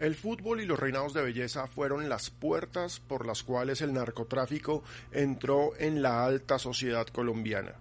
[0.00, 4.82] El fútbol y los reinados de belleza fueron las puertas por las cuales el narcotráfico
[5.12, 7.74] entró en la alta sociedad colombiana.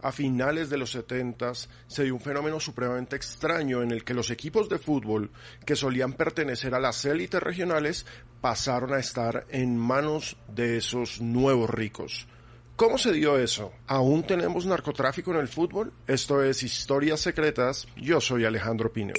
[0.00, 1.52] A finales de los 70
[1.88, 5.32] se dio un fenómeno supremamente extraño en el que los equipos de fútbol
[5.66, 8.06] que solían pertenecer a las élites regionales
[8.40, 12.28] pasaron a estar en manos de esos nuevos ricos.
[12.76, 13.72] ¿Cómo se dio eso?
[13.88, 15.92] ¿Aún tenemos narcotráfico en el fútbol?
[16.06, 17.88] Esto es Historias Secretas.
[17.96, 19.14] Yo soy Alejandro Pino.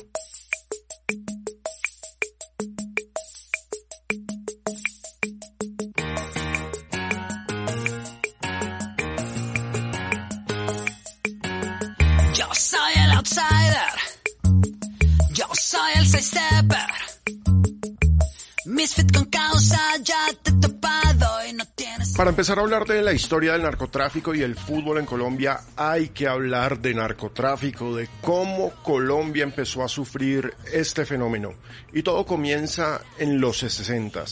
[22.15, 26.09] Para empezar a hablar de la historia del narcotráfico y el fútbol en Colombia, hay
[26.09, 31.53] que hablar de narcotráfico, de cómo Colombia empezó a sufrir este fenómeno.
[31.93, 34.23] Y todo comienza en los 60.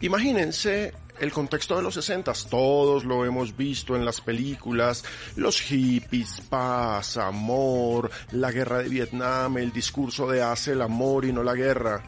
[0.00, 5.04] Imagínense el contexto de los 60, todos lo hemos visto en las películas,
[5.36, 11.32] los hippies, paz, amor, la guerra de Vietnam, el discurso de hace el amor y
[11.32, 12.02] no la guerra.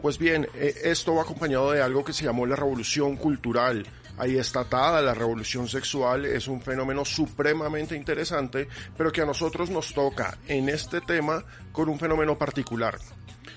[0.00, 3.86] Pues bien, eh, esto va acompañado de algo que se llamó la revolución cultural.
[4.16, 9.70] Ahí está atada la revolución sexual, es un fenómeno supremamente interesante, pero que a nosotros
[9.70, 12.98] nos toca en este tema con un fenómeno particular.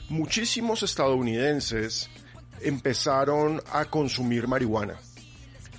[0.09, 2.09] Muchísimos estadounidenses
[2.63, 4.95] empezaron a consumir marihuana.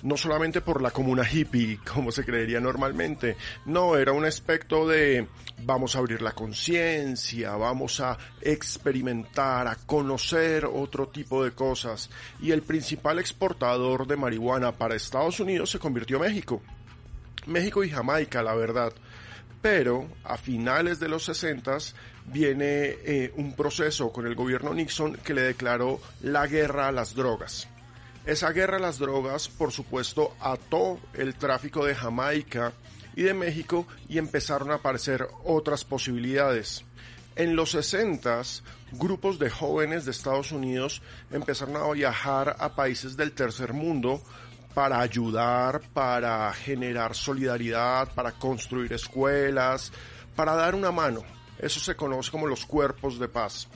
[0.03, 5.29] No solamente por la comuna hippie, como se creería normalmente, no, era un aspecto de
[5.65, 12.11] vamos a abrir la conciencia, vamos a experimentar, a conocer otro tipo de cosas.
[12.41, 16.63] Y el principal exportador de marihuana para Estados Unidos se convirtió México.
[17.47, 18.93] México y Jamaica, la verdad
[19.63, 21.79] pero a finales de los 60
[22.27, 27.15] viene eh, un proceso con el gobierno Nixon que le declaró la guerra a las
[27.15, 27.69] drogas.
[28.25, 32.73] Esa guerra a las drogas, por supuesto, ató el tráfico de Jamaica
[33.17, 36.85] y de México y empezaron a aparecer otras posibilidades.
[37.35, 38.43] En los 60,
[38.93, 44.23] grupos de jóvenes de Estados Unidos empezaron a viajar a países del tercer mundo
[44.75, 49.93] para ayudar, para generar solidaridad, para construir escuelas,
[50.37, 51.23] para dar una mano.
[51.63, 53.69] Eso se conoce como los cuerpos de paz.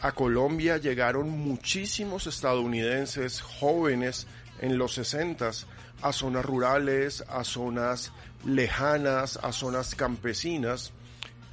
[0.00, 4.26] A Colombia llegaron muchísimos estadounidenses jóvenes
[4.60, 5.50] en los 60
[6.00, 8.12] a zonas rurales, a zonas
[8.44, 10.92] lejanas, a zonas campesinas,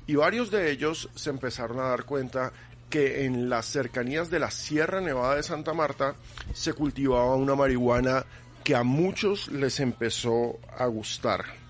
[0.08, 2.54] y varios de ellos se empezaron a dar cuenta
[2.90, 6.16] que en las cercanías de la Sierra Nevada de Santa Marta
[6.54, 8.26] se cultivaba una marihuana
[8.64, 11.65] que a muchos les empezó a gustar.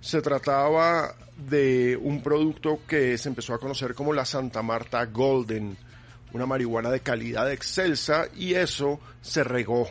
[0.00, 5.76] Se trataba de un producto que se empezó a conocer como la Santa Marta Golden,
[6.32, 9.88] una marihuana de calidad excelsa y eso se regó.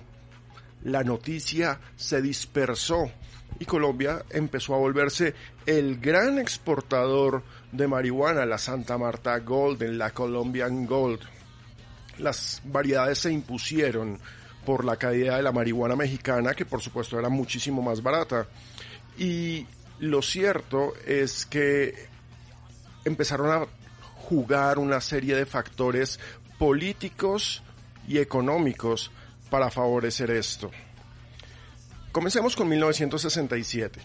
[0.84, 3.12] La noticia se dispersó
[3.60, 5.34] y Colombia empezó a volverse
[5.66, 11.20] el gran exportador de marihuana, la Santa Marta Golden, la Colombian Gold.
[12.20, 14.20] Las variedades se impusieron
[14.66, 18.48] por la caída de la marihuana mexicana, que por supuesto era muchísimo más barata.
[19.18, 19.66] Y
[20.00, 22.08] lo cierto es que
[23.06, 23.68] empezaron a
[24.16, 26.20] jugar una serie de factores
[26.58, 27.64] políticos
[28.08, 29.12] y económicos
[29.50, 30.72] para favorecer esto.
[32.12, 34.02] Comencemos con 1967.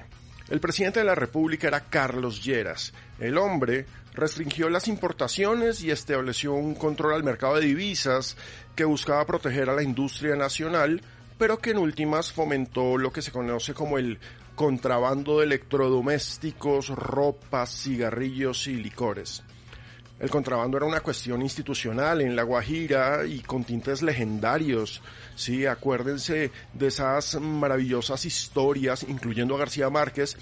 [0.50, 2.92] El presidente de la República era Carlos Lleras.
[3.18, 8.36] El hombre restringió las importaciones y estableció un control al mercado de divisas
[8.76, 11.00] que buscaba proteger a la industria nacional,
[11.38, 14.18] pero que en últimas fomentó lo que se conoce como el
[14.54, 19.42] contrabando de electrodomésticos, ropas, cigarrillos y licores.
[20.20, 25.02] El contrabando era una cuestión institucional en La Guajira y con tintes legendarios.
[25.34, 30.36] Sí, acuérdense de esas maravillosas historias, incluyendo a García Márquez,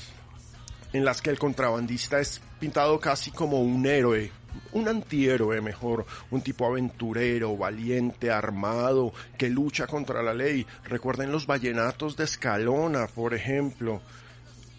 [0.92, 4.30] en las que el contrabandista es pintado casi como un héroe,
[4.72, 10.66] un antihéroe mejor, un tipo aventurero, valiente, armado, que lucha contra la ley.
[10.84, 14.00] Recuerden los vallenatos de Escalona, por ejemplo.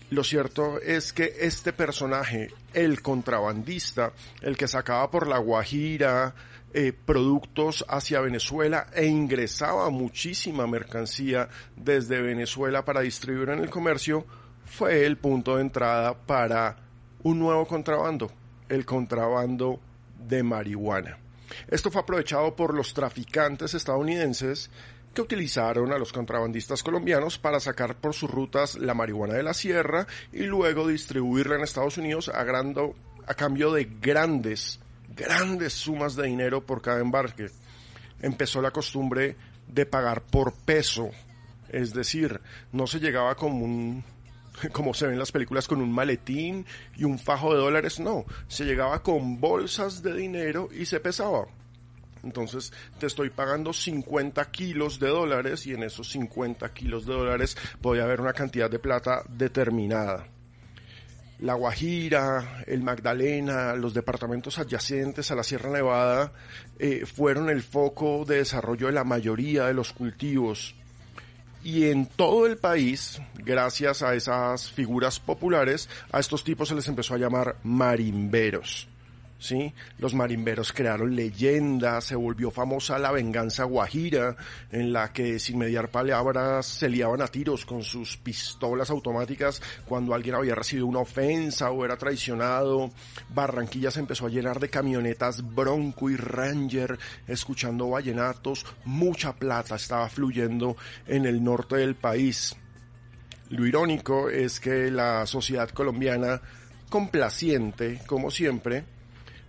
[0.09, 6.35] Lo cierto es que este personaje, el contrabandista, el que sacaba por la Guajira
[6.75, 14.25] eh, productos hacia Venezuela e ingresaba muchísima mercancía desde Venezuela para distribuir en el comercio,
[14.65, 16.77] fue el punto de entrada para
[17.21, 18.31] un nuevo contrabando,
[18.73, 19.79] el contrabando
[20.27, 21.17] de marihuana.
[21.69, 24.69] Esto fue aprovechado por los traficantes estadounidenses
[25.13, 29.53] que utilizaron a los contrabandistas colombianos para sacar por sus rutas la marihuana de la
[29.53, 34.79] sierra y luego distribuirla en Estados Unidos a, a cambio de grandes,
[35.15, 37.51] grandes sumas de dinero por cada embarque.
[38.21, 39.35] Empezó la costumbre
[39.67, 41.11] de pagar por peso,
[41.69, 42.41] es decir,
[42.71, 44.03] no se llegaba como un
[44.71, 46.65] como se ven en las películas con un maletín
[46.95, 51.47] y un fajo de dólares, no, se llegaba con bolsas de dinero y se pesaba.
[52.23, 57.57] Entonces te estoy pagando 50 kilos de dólares y en esos 50 kilos de dólares
[57.81, 60.27] podía haber una cantidad de plata determinada.
[61.39, 66.31] La Guajira, el Magdalena, los departamentos adyacentes a la Sierra Nevada
[66.79, 70.73] eh, fueron el foco de desarrollo de la mayoría de los cultivos.
[71.63, 76.87] Y en todo el país, gracias a esas figuras populares, a estos tipos se les
[76.87, 78.89] empezó a llamar marimberos.
[79.43, 79.73] ¿Sí?
[79.97, 84.37] Los marimberos crearon leyendas, se volvió famosa la venganza guajira,
[84.71, 90.13] en la que sin mediar palabras se liaban a tiros con sus pistolas automáticas cuando
[90.13, 92.91] alguien había recibido una ofensa o era traicionado.
[93.29, 96.97] Barranquilla se empezó a llenar de camionetas Bronco y Ranger,
[97.27, 102.55] escuchando vallenatos, mucha plata estaba fluyendo en el norte del país.
[103.49, 106.41] Lo irónico es que la sociedad colombiana,
[106.89, 108.85] complaciente, como siempre,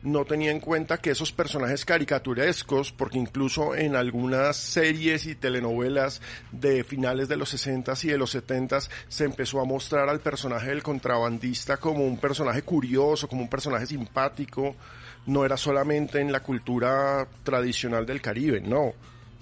[0.05, 6.21] no tenía en cuenta que esos personajes caricaturescos, porque incluso en algunas series y telenovelas
[6.53, 10.69] de finales de los 60 y de los 70 se empezó a mostrar al personaje
[10.69, 14.77] del contrabandista como un personaje curioso, como un personaje simpático,
[15.27, 18.93] no era solamente en la cultura tradicional del Caribe, no,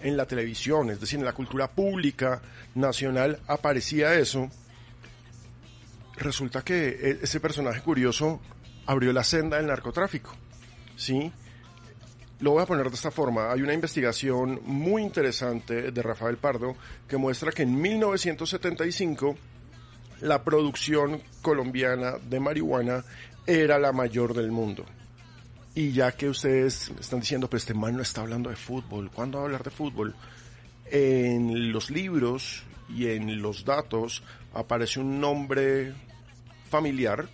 [0.00, 2.40] en la televisión, es decir, en la cultura pública
[2.76, 4.48] nacional aparecía eso.
[6.18, 8.40] Resulta que e-, ese personaje curioso
[8.86, 10.36] abrió la senda del narcotráfico.
[10.96, 11.32] ¿Sí?
[12.40, 13.52] Lo voy a poner de esta forma.
[13.52, 16.74] Hay una investigación muy interesante de Rafael Pardo
[17.06, 19.36] que muestra que en 1975
[20.22, 23.04] la producción colombiana de marihuana
[23.46, 24.84] era la mayor del mundo.
[25.74, 29.38] Y ya que ustedes están diciendo, pues este man no está hablando de fútbol, ¿cuándo
[29.38, 30.14] va a hablar de fútbol?
[30.90, 34.22] En los libros y en los datos
[34.52, 35.94] aparece un nombre
[36.68, 37.28] familiar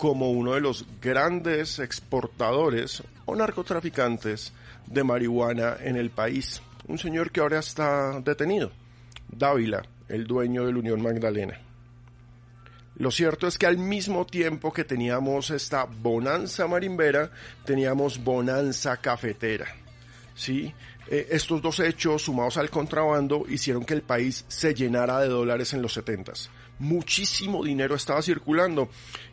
[0.00, 4.50] como uno de los grandes exportadores o narcotraficantes
[4.86, 6.62] de marihuana en el país.
[6.88, 8.72] Un señor que ahora está detenido,
[9.28, 11.60] Dávila, el dueño de la Unión Magdalena.
[12.96, 17.30] Lo cierto es que al mismo tiempo que teníamos esta bonanza marimbera,
[17.66, 19.66] teníamos bonanza cafetera.
[20.34, 20.72] ¿sí?
[21.08, 25.74] Eh, estos dos hechos, sumados al contrabando, hicieron que el país se llenara de dólares
[25.74, 26.48] en los setentas
[26.80, 28.88] muchísimo dinero estaba circulando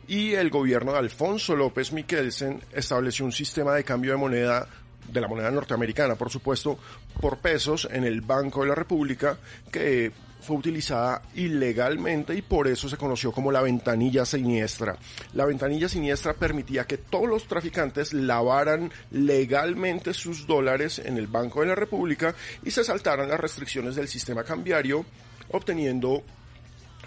[0.06, 4.68] y el gobierno de Alfonso López Miquelsen estableció un sistema de cambio de moneda
[5.08, 6.78] de la moneda norteamericana, por supuesto,
[7.20, 9.38] por pesos en el Banco de la República,
[9.72, 14.96] que fue utilizada ilegalmente y por eso se conoció como la ventanilla siniestra.
[15.32, 21.62] La ventanilla siniestra permitía que todos los traficantes lavaran legalmente sus dólares en el Banco
[21.62, 25.04] de la República y se saltaran las restricciones del sistema cambiario,
[25.50, 26.22] obteniendo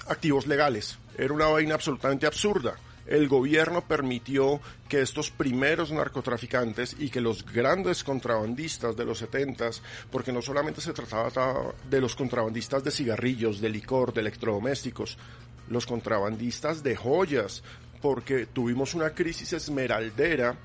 [0.07, 0.97] activos legales.
[1.17, 2.75] Era una vaina absolutamente absurda.
[3.05, 9.81] El gobierno permitió que estos primeros narcotraficantes y que los grandes contrabandistas de los setentas,
[10.11, 15.17] porque no solamente se trataba de los contrabandistas de cigarrillos, de licor, de electrodomésticos,
[15.67, 17.63] los contrabandistas de joyas,
[18.01, 20.55] porque tuvimos una crisis esmeraldera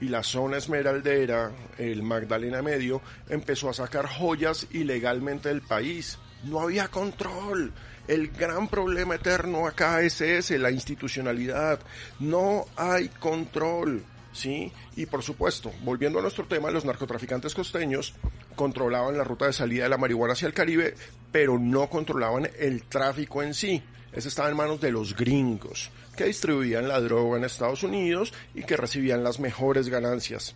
[0.00, 6.18] y la zona esmeraldera, el Magdalena Medio, empezó a sacar joyas ilegalmente del país.
[6.44, 7.72] No había control.
[8.08, 11.80] El gran problema eterno acá es ese, la institucionalidad.
[12.20, 14.04] No hay control.
[14.32, 14.70] ¿sí?
[14.96, 18.14] Y por supuesto, volviendo a nuestro tema, los narcotraficantes costeños
[18.54, 20.94] controlaban la ruta de salida de la marihuana hacia el Caribe,
[21.32, 23.82] pero no controlaban el tráfico en sí.
[24.12, 28.62] Ese estaba en manos de los gringos, que distribuían la droga en Estados Unidos y
[28.62, 30.54] que recibían las mejores ganancias.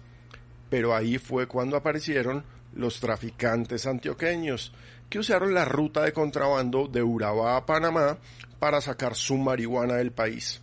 [0.70, 4.72] Pero ahí fue cuando aparecieron los traficantes antioqueños,
[5.08, 8.18] que usaron la ruta de contrabando de Urabá a Panamá
[8.58, 10.60] para sacar su marihuana del país.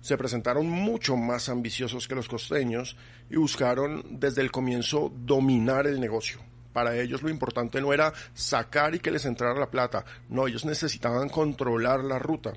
[0.00, 2.96] Se presentaron mucho más ambiciosos que los costeños
[3.28, 6.40] y buscaron desde el comienzo dominar el negocio.
[6.72, 10.64] Para ellos lo importante no era sacar y que les entrara la plata, no, ellos
[10.64, 12.52] necesitaban controlar la ruta.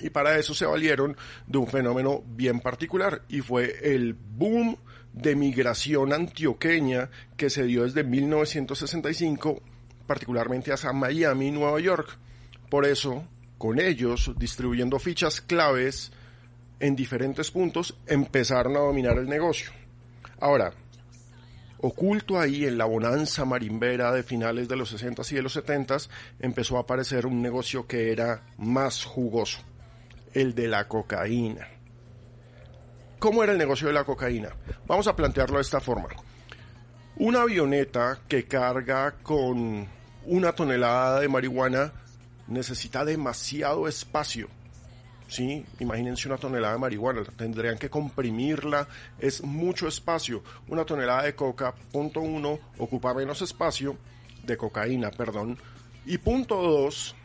[0.00, 4.76] Y para eso se valieron de un fenómeno bien particular y fue el boom
[5.16, 9.62] de migración antioqueña que se dio desde 1965,
[10.06, 12.18] particularmente hacia Miami, Nueva York.
[12.70, 13.26] Por eso,
[13.58, 16.12] con ellos, distribuyendo fichas claves
[16.78, 19.70] en diferentes puntos, empezaron a dominar el negocio.
[20.38, 20.74] Ahora,
[21.78, 26.10] oculto ahí en la bonanza marimbera de finales de los 60s y de los 70s,
[26.40, 29.60] empezó a aparecer un negocio que era más jugoso,
[30.34, 31.75] el de la cocaína.
[33.18, 34.50] ¿Cómo era el negocio de la cocaína?
[34.86, 36.08] Vamos a plantearlo de esta forma.
[37.16, 39.86] Una avioneta que carga con
[40.26, 41.92] una tonelada de marihuana
[42.46, 44.48] necesita demasiado espacio.
[45.28, 45.64] ¿sí?
[45.80, 48.86] Imagínense una tonelada de marihuana, tendrían que comprimirla,
[49.18, 50.42] es mucho espacio.
[50.68, 53.96] Una tonelada de coca, punto uno, ocupa menos espacio,
[54.44, 55.58] de cocaína, perdón.
[56.04, 57.16] Y punto dos,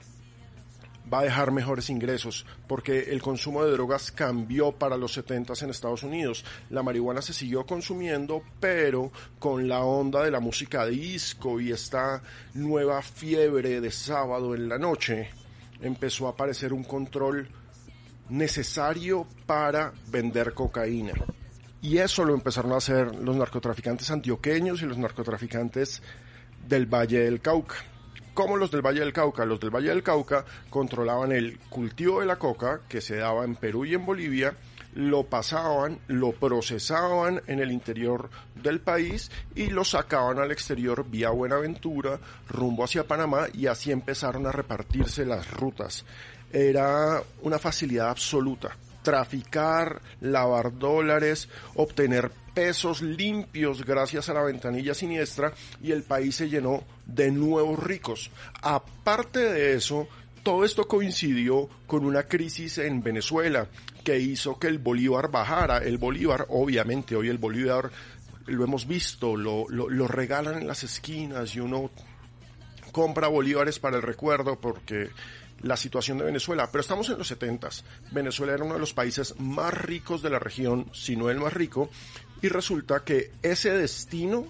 [1.12, 5.70] va a dejar mejores ingresos, porque el consumo de drogas cambió para los 70 en
[5.70, 6.46] Estados Unidos.
[6.70, 12.22] La marihuana se siguió consumiendo, pero con la onda de la música disco y esta
[12.54, 15.30] nueva fiebre de sábado en la noche,
[15.82, 17.50] empezó a aparecer un control
[18.30, 21.14] necesario para vender cocaína.
[21.82, 26.02] Y eso lo empezaron a hacer los narcotraficantes antioqueños y los narcotraficantes
[26.68, 27.91] del Valle del Cauca
[28.34, 29.46] como los del Valle del Cauca.
[29.46, 33.56] Los del Valle del Cauca controlaban el cultivo de la coca que se daba en
[33.56, 34.56] Perú y en Bolivia,
[34.94, 41.30] lo pasaban, lo procesaban en el interior del país y lo sacaban al exterior vía
[41.30, 42.20] Buenaventura,
[42.50, 46.06] rumbo hacia Panamá y así empezaron a repartirse las rutas.
[46.52, 55.54] Era una facilidad absoluta traficar, lavar dólares, obtener pesos limpios gracias a la ventanilla siniestra
[55.82, 58.32] y el país se llenó de nuevos ricos.
[58.62, 60.08] Aparte de eso,
[60.44, 63.68] todo esto coincidió con una crisis en Venezuela
[64.04, 65.78] que hizo que el bolívar bajara.
[65.78, 67.92] El bolívar, obviamente, hoy el bolívar
[68.48, 71.92] lo hemos visto, lo, lo, regalan en las esquinas y uno
[72.92, 75.10] compra bolívares para el recuerdo porque
[75.62, 77.70] la situación de Venezuela, pero estamos en los 70.
[78.12, 81.54] Venezuela era uno de los países más ricos de la región, si no el más
[81.54, 81.90] rico,
[82.42, 84.48] y resulta que ese destino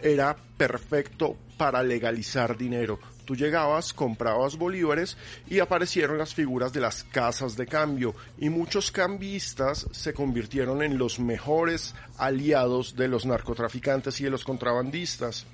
[0.00, 2.98] era perfecto para legalizar dinero.
[3.24, 5.16] Tú llegabas, comprabas bolívares
[5.48, 10.98] y aparecieron las figuras de las casas de cambio y muchos cambistas se convirtieron en
[10.98, 15.46] los mejores aliados de los narcotraficantes y de los contrabandistas.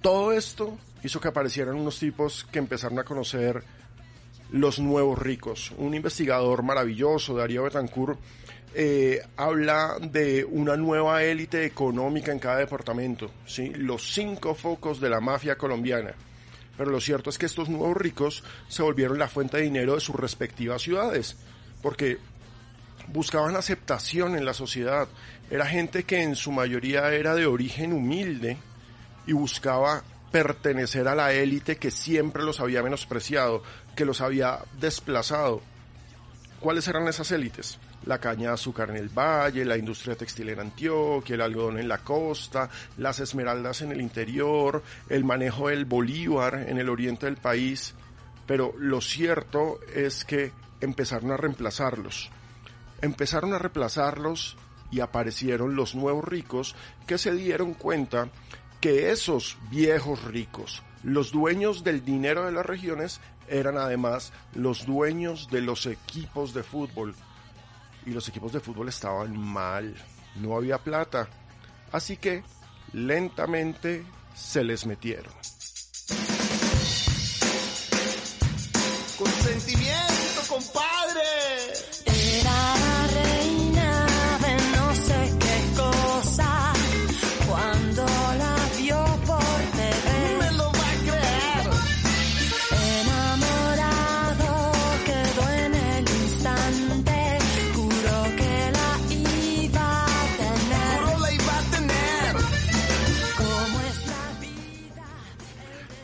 [0.00, 3.64] Todo esto hizo que aparecieran unos tipos que empezaron a conocer
[4.52, 5.72] los nuevos ricos.
[5.76, 8.18] Un investigador maravilloso, Darío Betancourt,
[8.74, 13.70] eh, habla de una nueva élite económica en cada departamento, ¿sí?
[13.74, 16.14] los cinco focos de la mafia colombiana.
[16.76, 20.00] Pero lo cierto es que estos nuevos ricos se volvieron la fuente de dinero de
[20.00, 21.36] sus respectivas ciudades,
[21.82, 22.18] porque
[23.08, 25.08] buscaban aceptación en la sociedad.
[25.50, 28.56] Era gente que en su mayoría era de origen humilde
[29.26, 33.62] y buscaba pertenecer a la élite que siempre los había menospreciado,
[33.96, 35.60] que los había desplazado.
[36.60, 37.78] ¿Cuáles eran esas élites?
[38.06, 41.88] La caña de azúcar en el valle, la industria textil en Antioquia, el algodón en
[41.88, 47.36] la costa, las esmeraldas en el interior, el manejo del bolívar en el oriente del
[47.36, 47.94] país.
[48.46, 52.30] Pero lo cierto es que empezaron a reemplazarlos.
[53.02, 54.56] Empezaron a reemplazarlos
[54.90, 56.74] y aparecieron los nuevos ricos
[57.06, 58.28] que se dieron cuenta
[58.80, 65.48] que esos viejos ricos, los dueños del dinero de las regiones, eran además los dueños
[65.50, 67.14] de los equipos de fútbol.
[68.06, 69.94] Y los equipos de fútbol estaban mal,
[70.36, 71.28] no había plata.
[71.92, 72.42] Así que
[72.92, 74.04] lentamente
[74.34, 75.32] se les metieron.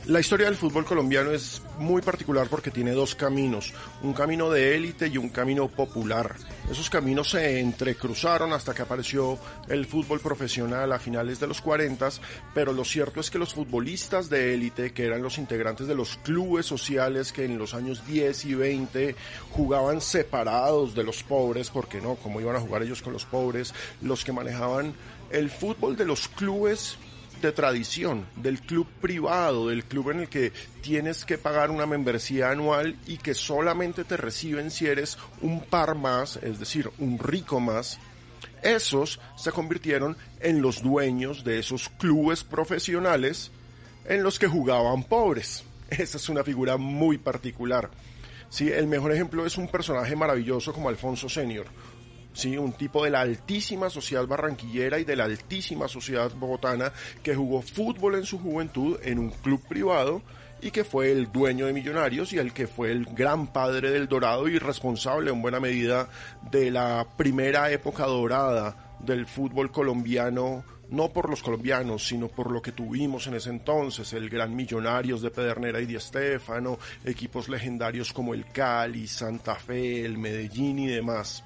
[0.06, 4.76] La historia del fútbol colombiano es muy particular porque tiene dos caminos, un camino de
[4.76, 6.36] élite y un camino popular.
[6.70, 9.36] Esos caminos se entrecruzaron hasta que apareció
[9.68, 12.08] el fútbol profesional a finales de los 40,
[12.54, 16.18] pero lo cierto es que los futbolistas de élite, que eran los integrantes de los
[16.18, 19.16] clubes sociales que en los años 10 y 20
[19.50, 23.74] jugaban separados de los pobres, porque no, como iban a jugar ellos con los pobres,
[24.02, 24.94] los que manejaban
[25.30, 26.96] el fútbol de los clubes
[27.40, 32.50] de tradición, del club privado, del club en el que tienes que pagar una membresía
[32.50, 37.60] anual y que solamente te reciben si eres un par más, es decir, un rico
[37.60, 37.98] más.
[38.62, 43.50] Esos se convirtieron en los dueños de esos clubes profesionales
[44.04, 45.64] en los que jugaban pobres.
[45.90, 47.90] Esa es una figura muy particular.
[48.48, 51.66] Sí, el mejor ejemplo es un personaje maravilloso como Alfonso Senior.
[52.36, 57.34] Sí, un tipo de la altísima sociedad barranquillera y de la altísima sociedad bogotana que
[57.34, 60.20] jugó fútbol en su juventud en un club privado
[60.60, 64.06] y que fue el dueño de Millonarios y el que fue el gran padre del
[64.06, 66.10] Dorado y responsable en buena medida
[66.50, 72.60] de la primera época dorada del fútbol colombiano no por los colombianos, sino por lo
[72.60, 78.12] que tuvimos en ese entonces, el gran Millonarios de Pedernera y Di Stéfano, equipos legendarios
[78.12, 81.42] como el Cali, Santa Fe, el Medellín y demás.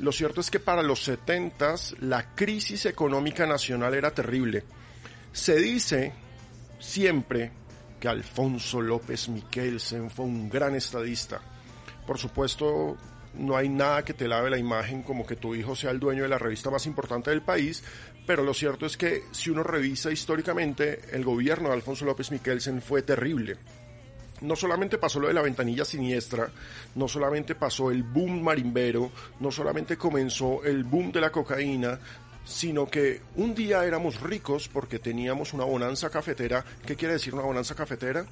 [0.00, 4.64] Lo cierto es que para los 70 la crisis económica nacional era terrible.
[5.32, 6.12] Se dice
[6.78, 7.50] siempre
[7.98, 11.40] que Alfonso López Miquelsen fue un gran estadista.
[12.06, 12.96] Por supuesto,
[13.34, 16.22] no hay nada que te lave la imagen como que tu hijo sea el dueño
[16.22, 17.82] de la revista más importante del país,
[18.26, 22.80] pero lo cierto es que si uno revisa históricamente, el gobierno de Alfonso López Miquelsen
[22.82, 23.56] fue terrible.
[24.40, 26.50] No solamente pasó lo de la ventanilla siniestra,
[26.94, 31.98] no solamente pasó el boom marimbero, no solamente comenzó el boom de la cocaína,
[32.44, 36.64] sino que un día éramos ricos porque teníamos una bonanza cafetera.
[36.86, 38.24] ¿Qué quiere decir una bonanza cafetera?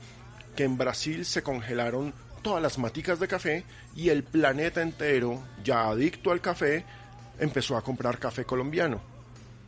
[0.54, 5.88] Que en Brasil se congelaron todas las maticas de café y el planeta entero, ya
[5.88, 6.84] adicto al café,
[7.38, 9.15] empezó a comprar café colombiano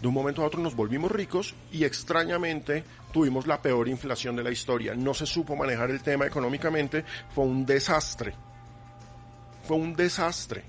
[0.00, 4.44] de un momento a otro nos volvimos ricos y extrañamente tuvimos la peor inflación de
[4.44, 4.94] la historia.
[4.94, 8.34] No se supo manejar el tema económicamente, fue un desastre.
[9.66, 10.64] Fue un desastre.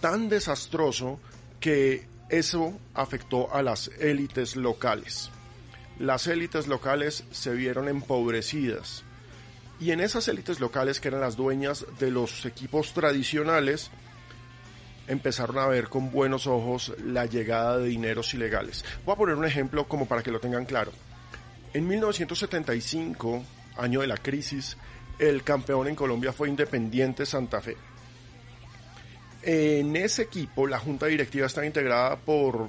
[0.00, 1.18] Tan desastroso
[1.58, 5.30] que eso afectó a las élites locales.
[5.98, 9.02] Las élites locales se vieron empobrecidas.
[9.80, 13.90] Y en esas élites locales que eran las dueñas de los equipos tradicionales,
[15.10, 18.84] empezaron a ver con buenos ojos la llegada de dineros ilegales.
[19.04, 20.92] Voy a poner un ejemplo como para que lo tengan claro.
[21.74, 23.44] En 1975,
[23.76, 24.76] año de la crisis,
[25.18, 27.76] el campeón en Colombia fue Independiente Santa Fe.
[29.42, 32.68] En ese equipo la junta directiva está integrada por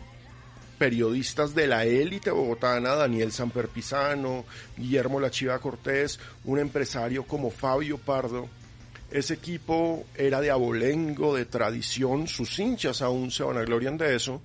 [0.80, 8.00] periodistas de la élite bogotana, Daniel Samper Pisano, Guillermo Lachiva Cortés, un empresario como Fabio
[8.00, 8.50] Pardo,
[9.12, 14.42] ese equipo era de abolengo, de tradición, sus hinchas aún se vanaglorian de eso,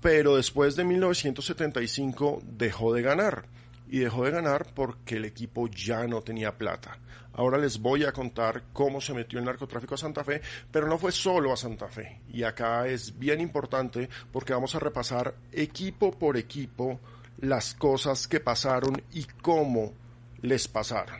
[0.00, 3.44] pero después de 1975 dejó de ganar.
[3.90, 6.98] Y dejó de ganar porque el equipo ya no tenía plata.
[7.32, 10.98] Ahora les voy a contar cómo se metió el narcotráfico a Santa Fe, pero no
[10.98, 12.20] fue solo a Santa Fe.
[12.28, 17.00] Y acá es bien importante porque vamos a repasar equipo por equipo
[17.40, 19.94] las cosas que pasaron y cómo
[20.42, 21.16] les pasaron.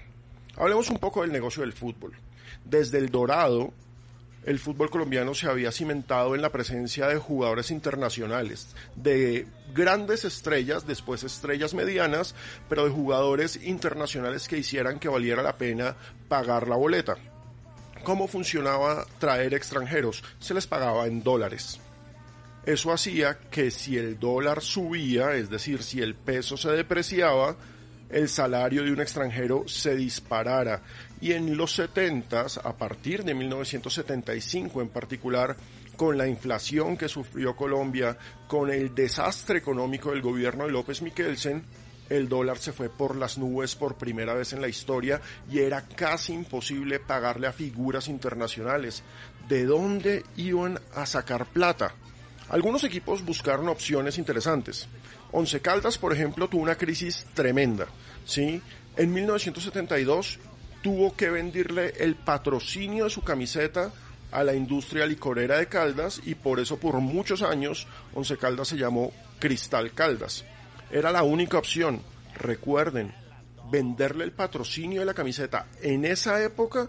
[0.56, 2.12] Hablemos un poco del negocio del fútbol.
[2.64, 3.72] Desde el Dorado,
[4.44, 10.86] el fútbol colombiano se había cimentado en la presencia de jugadores internacionales, de grandes estrellas,
[10.86, 12.34] después estrellas medianas,
[12.68, 15.96] pero de jugadores internacionales que hicieran que valiera la pena
[16.28, 17.16] pagar la boleta.
[18.04, 20.24] ¿Cómo funcionaba traer extranjeros?
[20.38, 21.80] Se les pagaba en dólares.
[22.64, 27.56] Eso hacía que si el dólar subía, es decir, si el peso se depreciaba,
[28.10, 30.82] el salario de un extranjero se disparara.
[31.20, 35.56] Y en los 70, a partir de 1975 en particular,
[35.96, 38.16] con la inflación que sufrió Colombia,
[38.46, 41.64] con el desastre económico del gobierno de López Miquelsen,
[42.08, 45.82] el dólar se fue por las nubes por primera vez en la historia y era
[45.82, 49.02] casi imposible pagarle a figuras internacionales.
[49.48, 51.94] ¿De dónde iban a sacar plata?
[52.48, 54.88] Algunos equipos buscaron opciones interesantes.
[55.32, 57.86] Once Caldas, por ejemplo, tuvo una crisis tremenda,
[58.24, 58.62] ¿sí?
[58.96, 60.38] En 1972
[60.82, 63.92] tuvo que venderle el patrocinio de su camiseta
[64.30, 68.76] a la industria licorera de Caldas y por eso por muchos años Once Caldas se
[68.76, 70.44] llamó Cristal Caldas.
[70.90, 72.02] Era la única opción.
[72.34, 73.14] Recuerden,
[73.70, 76.88] venderle el patrocinio de la camiseta en esa época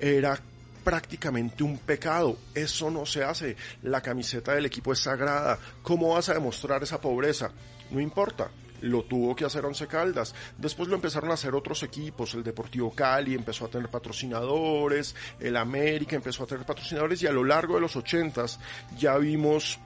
[0.00, 0.40] era
[0.88, 2.38] prácticamente un pecado.
[2.54, 3.56] Eso no se hace.
[3.82, 5.58] La camiseta del equipo es sagrada.
[5.82, 7.50] ¿Cómo vas a demostrar esa pobreza?
[7.90, 8.50] No importa.
[8.80, 10.34] Lo tuvo que hacer Once Caldas.
[10.56, 12.32] Después lo empezaron a hacer otros equipos.
[12.32, 15.14] El Deportivo Cali empezó a tener patrocinadores.
[15.38, 17.22] El América empezó a tener patrocinadores.
[17.22, 18.58] Y a lo largo de los ochentas
[18.96, 19.78] ya vimos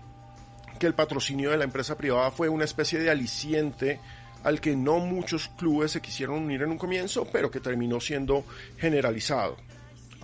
[0.78, 3.98] que el patrocinio de la empresa privada fue una especie de aliciente
[4.44, 8.44] al que no muchos clubes se quisieron unir en un comienzo, pero que terminó siendo
[8.78, 9.56] generalizado.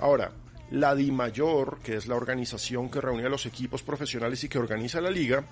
[0.00, 0.30] Ahora,
[0.70, 5.00] la DIMAYOR, que es la organización que reúne a los equipos profesionales y que organiza
[5.00, 5.44] la liga,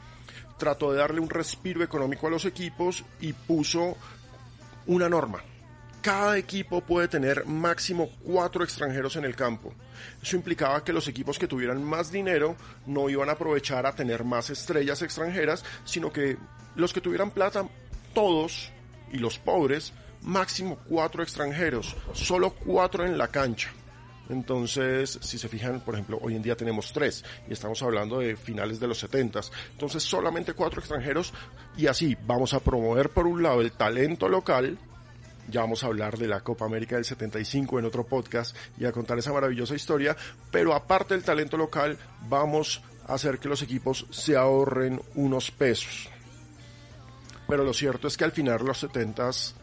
[0.59, 3.97] trató de darle un respiro económico a los equipos y puso
[4.87, 5.43] una norma.
[6.07, 9.75] cada equipo puede tener máximo cuatro extranjeros en el campo.
[10.23, 12.55] Eso implicaba que los equipos que tuvieran más dinero
[12.87, 16.37] no iban a aprovechar a tener más estrellas extranjeras, sino que
[16.77, 17.67] los que tuvieran plata,
[18.15, 18.71] todos,
[19.13, 23.73] y los pobres, máximo cuatro extranjeros, solo cuatro en la cancha.
[24.29, 28.37] Entonces, si se fijan, por ejemplo, hoy en día tenemos tres y estamos hablando de
[28.37, 29.53] finales de los setentas.
[29.73, 31.33] Entonces, solamente cuatro extranjeros
[31.77, 34.79] y así vamos a promover por un lado el talento local.
[35.49, 38.93] Ya vamos a hablar de la Copa América del 75 en otro podcast y a
[38.93, 40.17] contar esa maravillosa historia.
[40.51, 41.97] Pero aparte del talento local,
[42.29, 46.11] vamos a hacer que los equipos se ahorren unos pesos.
[47.47, 49.55] Pero lo cierto es que al final los setentas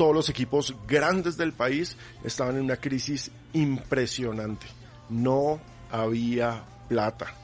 [0.00, 4.66] todos los equipos grandes del país estaban en una crisis impresionante.
[5.10, 5.60] No
[5.90, 7.34] había plata.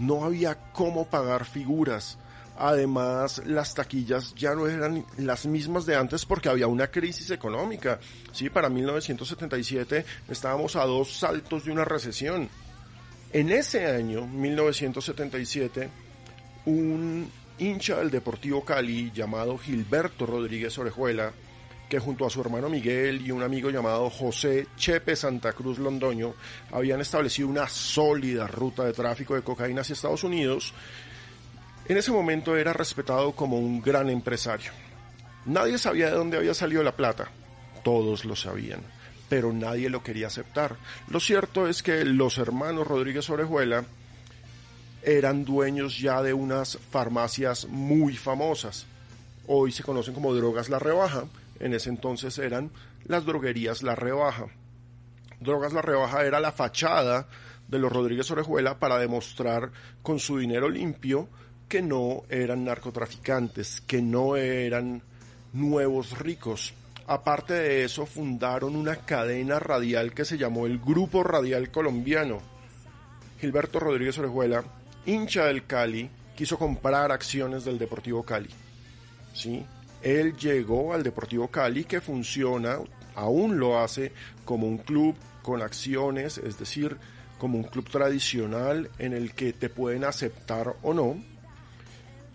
[0.00, 2.18] No había cómo pagar figuras.
[2.58, 8.00] Además, las taquillas ya no eran las mismas de antes porque había una crisis económica.
[8.32, 12.48] Sí, para 1977 estábamos a dos saltos de una recesión.
[13.32, 15.88] En ese año, 1977,
[16.66, 17.30] un
[17.60, 21.32] hincha del Deportivo Cali llamado Gilberto Rodríguez Orejuela
[21.88, 26.34] que junto a su hermano Miguel y un amigo llamado José Chepe Santa Cruz Londoño
[26.72, 30.72] habían establecido una sólida ruta de tráfico de cocaína hacia Estados Unidos,
[31.86, 34.72] en ese momento era respetado como un gran empresario.
[35.44, 37.30] Nadie sabía de dónde había salido la plata,
[37.82, 38.80] todos lo sabían,
[39.28, 40.76] pero nadie lo quería aceptar.
[41.08, 43.84] Lo cierto es que los hermanos Rodríguez Orejuela
[45.02, 48.86] eran dueños ya de unas farmacias muy famosas.
[49.46, 51.24] Hoy se conocen como drogas La Rebaja,
[51.60, 52.70] en ese entonces eran
[53.04, 54.46] las droguerías La Rebaja.
[55.40, 57.28] Drogas La Rebaja era la fachada
[57.68, 59.70] de los Rodríguez Orejuela para demostrar
[60.02, 61.28] con su dinero limpio
[61.68, 65.02] que no eran narcotraficantes, que no eran
[65.52, 66.74] nuevos ricos.
[67.06, 72.40] Aparte de eso, fundaron una cadena radial que se llamó el Grupo Radial Colombiano.
[73.40, 74.64] Gilberto Rodríguez Orejuela,
[75.04, 78.48] hincha del Cali, quiso comprar acciones del Deportivo Cali.
[79.34, 79.64] ¿Sí?
[80.04, 82.78] Él llegó al Deportivo Cali que funciona,
[83.14, 84.12] aún lo hace
[84.44, 86.98] como un club con acciones, es decir,
[87.38, 91.16] como un club tradicional en el que te pueden aceptar o no.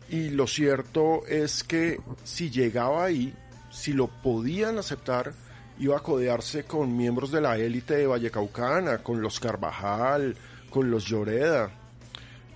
[0.09, 3.35] Y lo cierto es que si llegaba ahí,
[3.69, 5.31] si lo podían aceptar,
[5.77, 10.35] iba a codearse con miembros de la élite de Vallecaucana, con los Carvajal,
[10.71, 11.69] con los Lloreda.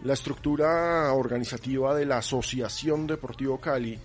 [0.03, 3.99] La estructura organizativa de la Asociación Deportivo Cali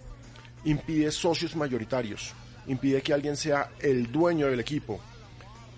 [0.65, 2.33] impide socios mayoritarios,
[2.67, 5.01] impide que alguien sea el dueño del equipo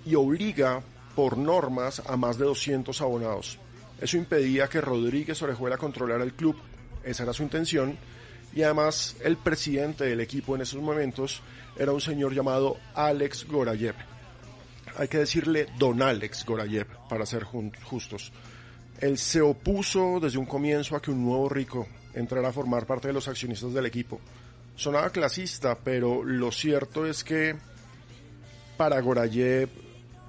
[0.05, 0.83] y obliga
[1.15, 3.59] por normas a más de 200 abonados.
[4.01, 6.57] Eso impedía que Rodríguez Orejuela controlara el club,
[7.05, 7.97] esa era su intención,
[8.55, 11.43] y además el presidente del equipo en esos momentos
[11.79, 13.95] era un señor llamado Alex Gorayev.
[14.97, 18.33] Hay que decirle don Alex Gorayev, para ser justos.
[18.99, 23.09] Él se opuso desde un comienzo a que un nuevo rico entrara a formar parte
[23.09, 24.21] de los accionistas del equipo
[24.77, 27.57] sonaba clasista, pero lo cierto es que
[28.77, 29.69] para Gorayev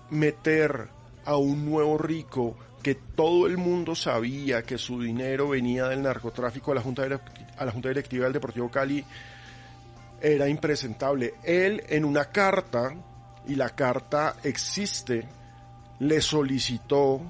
[0.09, 0.89] meter
[1.25, 6.71] a un nuevo rico que todo el mundo sabía que su dinero venía del narcotráfico
[6.71, 7.03] a la Junta,
[7.57, 9.05] a la junta Directiva del Deportivo Cali
[10.19, 11.35] era impresentable.
[11.43, 12.93] Él en una carta,
[13.47, 15.27] y la carta existe,
[15.99, 17.21] le solicitó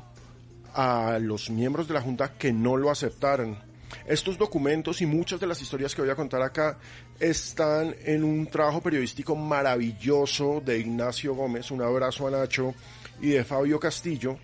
[0.74, 3.71] a los miembros de la Junta que no lo aceptaran
[4.06, 6.78] estos documentos y muchas de las historias que voy a contar acá
[7.20, 12.74] están en un trabajo periodístico maravilloso de Ignacio Gómez, un abrazo a Nacho,
[13.22, 14.38] y de Fabio Castillo,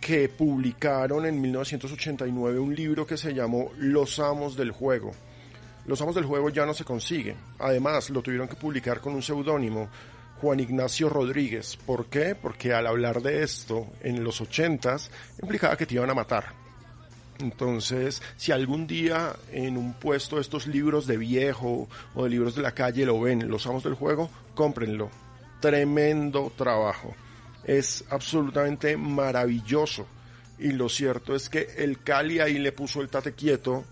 [0.00, 5.12] que publicaron en 1989 un libro que se llamó Los Amos del Juego.
[5.86, 7.36] Los Amos del Juego ya no se consiguen.
[7.58, 9.88] Además, lo tuvieron que publicar con un seudónimo,
[10.40, 11.76] Juan Ignacio Rodríguez.
[11.76, 12.34] ¿Por qué?
[12.34, 15.10] Porque al hablar de esto en los ochentas
[15.42, 16.67] implicaba que te iban a matar
[17.40, 22.62] entonces, si algún día en un puesto estos libros de viejo o de libros de
[22.62, 25.10] la calle lo ven, los amos del juego, cómprenlo.
[25.60, 27.14] Tremendo trabajo.
[27.64, 30.06] Es absolutamente maravilloso.
[30.58, 33.84] Y lo cierto es que el Cali ahí le puso el tate quieto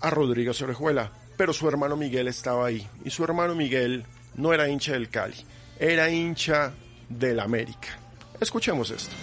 [0.00, 1.12] a Rodríguez Orejuela.
[1.36, 2.86] Pero su hermano Miguel estaba ahí.
[3.04, 5.36] Y su hermano Miguel no era hincha del Cali,
[5.78, 6.72] era hincha
[7.08, 7.88] del América.
[8.40, 9.14] Escuchemos esto.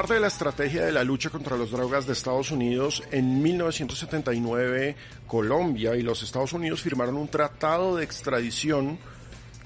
[0.00, 4.96] Parte de la estrategia de la lucha contra las drogas de Estados Unidos, en 1979
[5.26, 8.98] Colombia y los Estados Unidos firmaron un tratado de extradición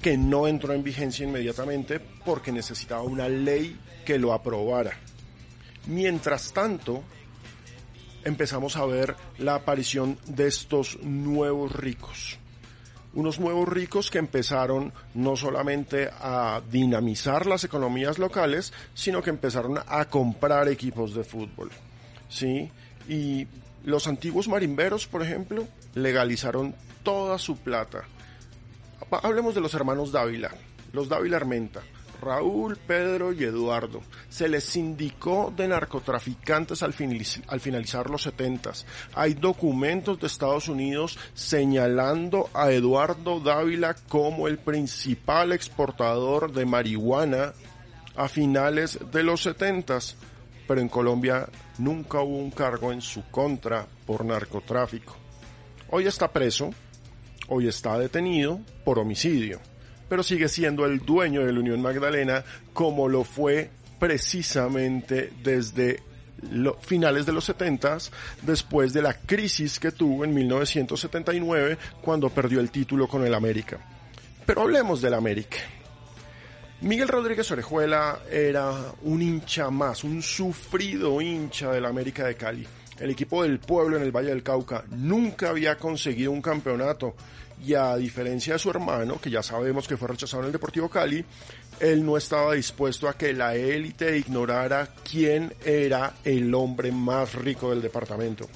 [0.01, 4.99] que no entró en vigencia inmediatamente porque necesitaba una ley que lo aprobara.
[5.87, 7.01] Mientras tanto,
[8.25, 12.39] empezamos a ver la aparición de estos nuevos ricos.
[13.15, 19.79] Unos nuevos ricos que empezaron no solamente a dinamizar las economías locales, sino que empezaron
[19.87, 21.71] a comprar equipos de fútbol.
[22.29, 22.69] ¿Sí?
[23.07, 23.47] Y
[23.85, 28.03] los antiguos marimberos, por ejemplo, legalizaron toda su plata.
[29.23, 30.51] Hablemos de los hermanos Dávila,
[30.91, 31.81] los Dávila Armenta.
[32.21, 34.01] Raúl, Pedro y Eduardo.
[34.29, 38.85] Se les indicó de narcotraficantes al, finalizar los setentas.
[39.13, 47.53] Hay documentos de Estados Unidos señalando a Eduardo Dávila como el principal exportador de marihuana
[48.15, 50.15] a finales de los setentas.
[50.67, 51.47] Pero en Colombia
[51.77, 55.15] nunca hubo un cargo en su contra por narcotráfico.
[55.91, 56.71] Hoy está preso,
[57.47, 59.59] hoy está detenido por homicidio
[60.07, 66.01] pero sigue siendo el dueño de la Unión Magdalena como lo fue precisamente desde
[66.51, 67.97] los finales de los 70
[68.41, 73.79] después de la crisis que tuvo en 1979 cuando perdió el título con el América.
[74.45, 75.57] Pero hablemos del América.
[76.81, 82.67] Miguel Rodríguez Orejuela era un hincha más, un sufrido hincha del América de Cali.
[82.99, 87.15] El equipo del pueblo en el Valle del Cauca nunca había conseguido un campeonato
[87.65, 90.89] y a diferencia de su hermano, que ya sabemos que fue rechazado en el Deportivo
[90.89, 91.23] Cali,
[91.79, 97.69] él no estaba dispuesto a que la élite ignorara quién era el hombre más rico
[97.69, 98.47] del departamento.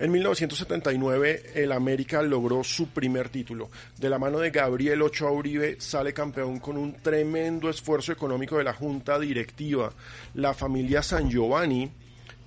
[0.00, 3.68] En 1979 el América logró su primer título.
[3.98, 8.64] De la mano de Gabriel Ochoa Uribe sale campeón con un tremendo esfuerzo económico de
[8.64, 9.92] la junta directiva.
[10.34, 11.90] La familia San Giovanni,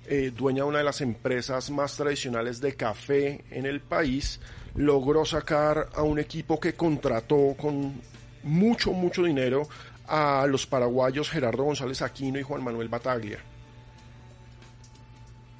[0.06, 4.40] eh, dueña de una de las empresas más tradicionales de café en el país,
[4.74, 8.00] logró sacar a un equipo que contrató con
[8.42, 9.68] mucho, mucho dinero
[10.06, 13.38] a los paraguayos Gerardo González Aquino y Juan Manuel Bataglia.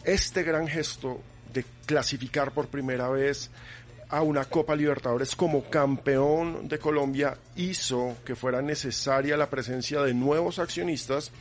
[0.03, 1.21] Este gran gesto
[1.53, 3.51] de clasificar por primera vez
[4.11, 10.13] a una Copa Libertadores como campeón de Colombia hizo que fuera necesaria la presencia de
[10.13, 11.33] nuevos accionistas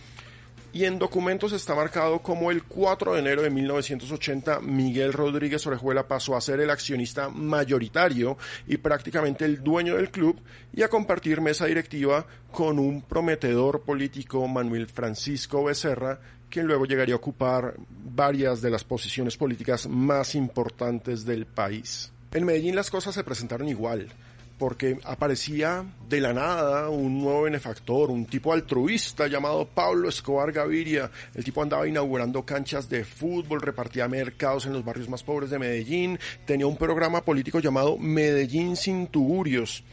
[0.74, 6.08] y en documentos está marcado como el 4 de enero de 1980 Miguel Rodríguez Orejuela
[6.08, 10.42] pasó a ser el accionista mayoritario y prácticamente el dueño del club
[10.74, 17.14] y a compartir mesa directiva con un prometedor político Manuel Francisco Becerra, quien luego llegaría
[17.14, 22.12] a ocupar varias de las posiciones políticas más importantes del país.
[22.32, 24.12] En Medellín las cosas se presentaron igual
[24.58, 31.10] porque aparecía de la nada un nuevo benefactor, un tipo altruista llamado Pablo Escobar Gaviria.
[31.34, 35.60] El tipo andaba inaugurando canchas de fútbol, repartía mercados en los barrios más pobres de
[35.60, 39.84] Medellín, tenía un programa político llamado Medellín sin tugurios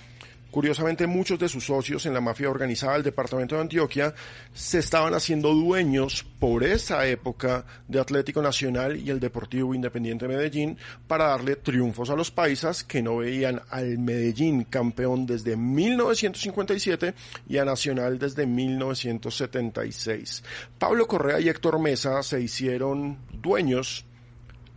[0.50, 4.12] Curiosamente, muchos de sus socios en la mafia organizada del departamento de Antioquia
[4.52, 10.76] se estaban haciendo dueños por esa época de Atlético Nacional y el Deportivo Independiente Medellín
[11.06, 17.14] para darle triunfos a los paisas que no veían al Medellín campeón desde 1957
[17.48, 20.42] y a Nacional desde 1976.
[20.78, 24.04] Pablo Correa y Héctor Mesa se hicieron dueños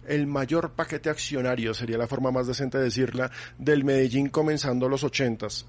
[0.08, 5.04] el mayor paquete accionario, sería la forma más decente de decirla, del Medellín comenzando los
[5.04, 5.66] ochentas.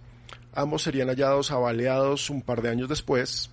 [0.53, 3.51] Ambos serían hallados avaleados un par de años después,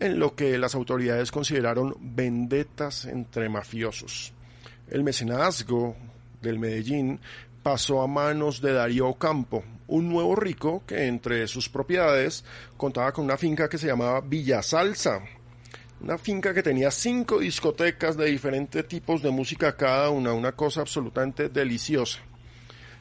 [0.00, 4.32] en lo que las autoridades consideraron vendetas entre mafiosos.
[4.90, 5.96] El mecenazgo
[6.42, 7.20] del Medellín
[7.62, 12.44] pasó a manos de Darío Ocampo, un nuevo rico que entre sus propiedades
[12.76, 15.20] contaba con una finca que se llamaba Villa Salsa,
[16.04, 20.82] una finca que tenía cinco discotecas de diferentes tipos de música cada una, una cosa
[20.82, 22.18] absolutamente deliciosa.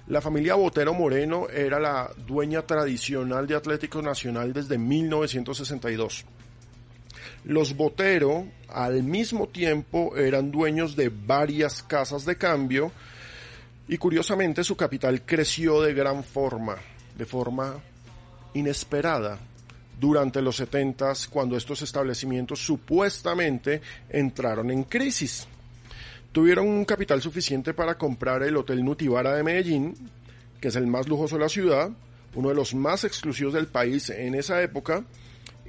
[0.08, 6.24] La familia Botero Moreno era la dueña tradicional de Atlético Nacional desde 1962.
[7.44, 12.94] Los Botero al mismo tiempo eran dueños de varias casas de cambio
[13.86, 16.78] y curiosamente su capital creció de gran forma,
[17.18, 17.82] de forma
[18.54, 19.40] inesperada
[20.00, 25.48] durante los 70 cuando estos establecimientos supuestamente entraron en crisis.
[26.32, 29.94] Tuvieron un capital suficiente para comprar el Hotel Nutibara de Medellín,
[30.60, 31.92] que es el más lujoso de la ciudad,
[32.36, 35.04] uno de los más exclusivos del país en esa época,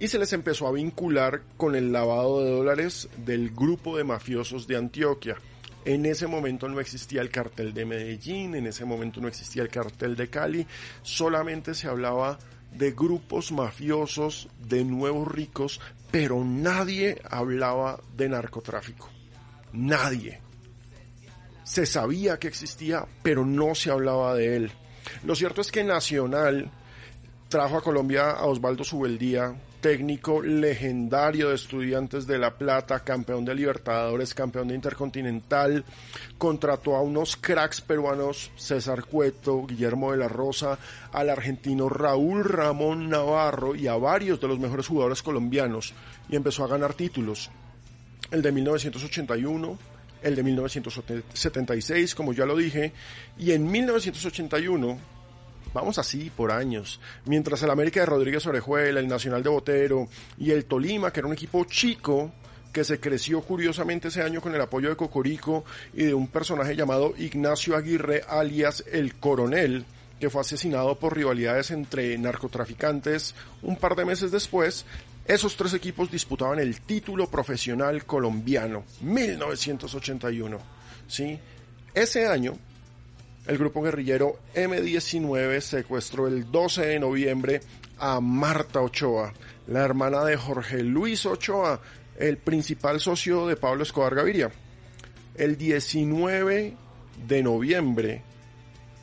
[0.00, 4.66] y se les empezó a vincular con el lavado de dólares del grupo de mafiosos
[4.66, 5.37] de Antioquia.
[5.84, 9.68] En ese momento no existía el cartel de Medellín, en ese momento no existía el
[9.68, 10.66] cartel de Cali,
[11.02, 12.38] solamente se hablaba
[12.74, 15.80] de grupos mafiosos, de nuevos ricos
[16.14, 19.10] pero nadie hablaba de narcotráfico.
[19.72, 20.38] Nadie.
[21.64, 24.70] Se sabía que existía, pero no se hablaba de él.
[25.24, 26.70] Lo cierto es que Nacional
[27.48, 33.54] trajo a Colombia a Osvaldo Subeldía, técnico legendario de Estudiantes de La Plata, campeón de
[33.54, 35.84] Libertadores, campeón de Intercontinental,
[36.38, 40.78] contrató a unos cracks peruanos, César Cueto, Guillermo de la Rosa,
[41.12, 45.92] al argentino Raúl Ramón Navarro y a varios de los mejores jugadores colombianos
[46.30, 47.50] y empezó a ganar títulos.
[48.30, 49.78] El de 1981,
[50.22, 52.94] el de 1976, como ya lo dije,
[53.36, 55.13] y en 1981
[55.74, 57.00] vamos así por años.
[57.26, 60.08] Mientras el América de Rodríguez Orejuela, el Nacional de Botero
[60.38, 62.32] y el Tolima, que era un equipo chico,
[62.72, 66.74] que se creció curiosamente ese año con el apoyo de Cocorico y de un personaje
[66.74, 69.84] llamado Ignacio Aguirre, alias el Coronel,
[70.18, 74.87] que fue asesinado por rivalidades entre narcotraficantes un par de meses después,
[75.26, 80.58] esos tres equipos disputaban el título profesional colombiano, 1981.
[81.06, 81.38] ¿sí?
[81.94, 82.58] Ese año,
[83.46, 87.61] el grupo guerrillero M19 secuestró el 12 de noviembre
[87.98, 89.33] a Marta Ochoa,
[89.66, 91.80] la hermana de Jorge Luis Ochoa,
[92.18, 94.50] el principal socio de Pablo Escobar Gaviria.
[95.35, 96.74] El 19
[97.26, 98.22] de noviembre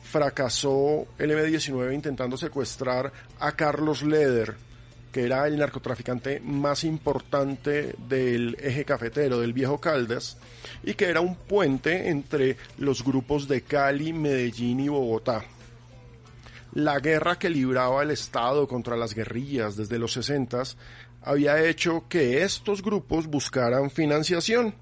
[0.02, 4.56] fracasó el M19 intentando secuestrar a Carlos Leder,
[5.12, 10.38] que era el narcotraficante más importante del eje cafetero, del viejo Caldas,
[10.82, 15.44] y que era un puente entre los grupos de Cali, Medellín y Bogotá.
[16.72, 20.62] La guerra que libraba el Estado contra las guerrillas desde los 60
[21.20, 24.74] había hecho que estos grupos buscaran financiación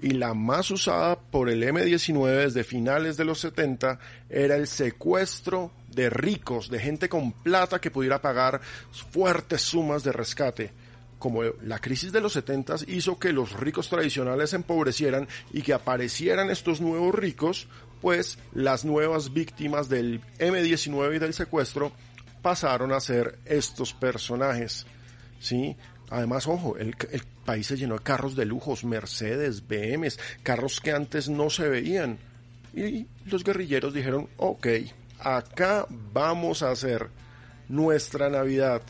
[0.00, 3.98] y la más usada por el M19 desde finales de los 70
[4.30, 8.60] era el secuestro de ricos, de gente con plata que pudiera pagar
[9.10, 10.72] fuertes sumas de rescate.
[11.18, 15.72] Como la crisis de los 70 hizo que los ricos tradicionales se empobrecieran y que
[15.72, 17.68] aparecieran estos nuevos ricos,
[18.00, 21.92] pues las nuevas víctimas del M19 y del secuestro
[22.42, 24.84] pasaron a ser estos personajes.
[25.38, 25.76] ¿Sí?
[26.10, 30.92] Además, ojo, el, el, país se llenó de carros de lujos, Mercedes, BMs, carros que
[30.92, 32.18] antes no se veían.
[32.74, 34.66] Y los guerrilleros dijeron, ok,
[35.22, 37.08] acá vamos a hacer
[37.68, 38.82] nuestra Navidad.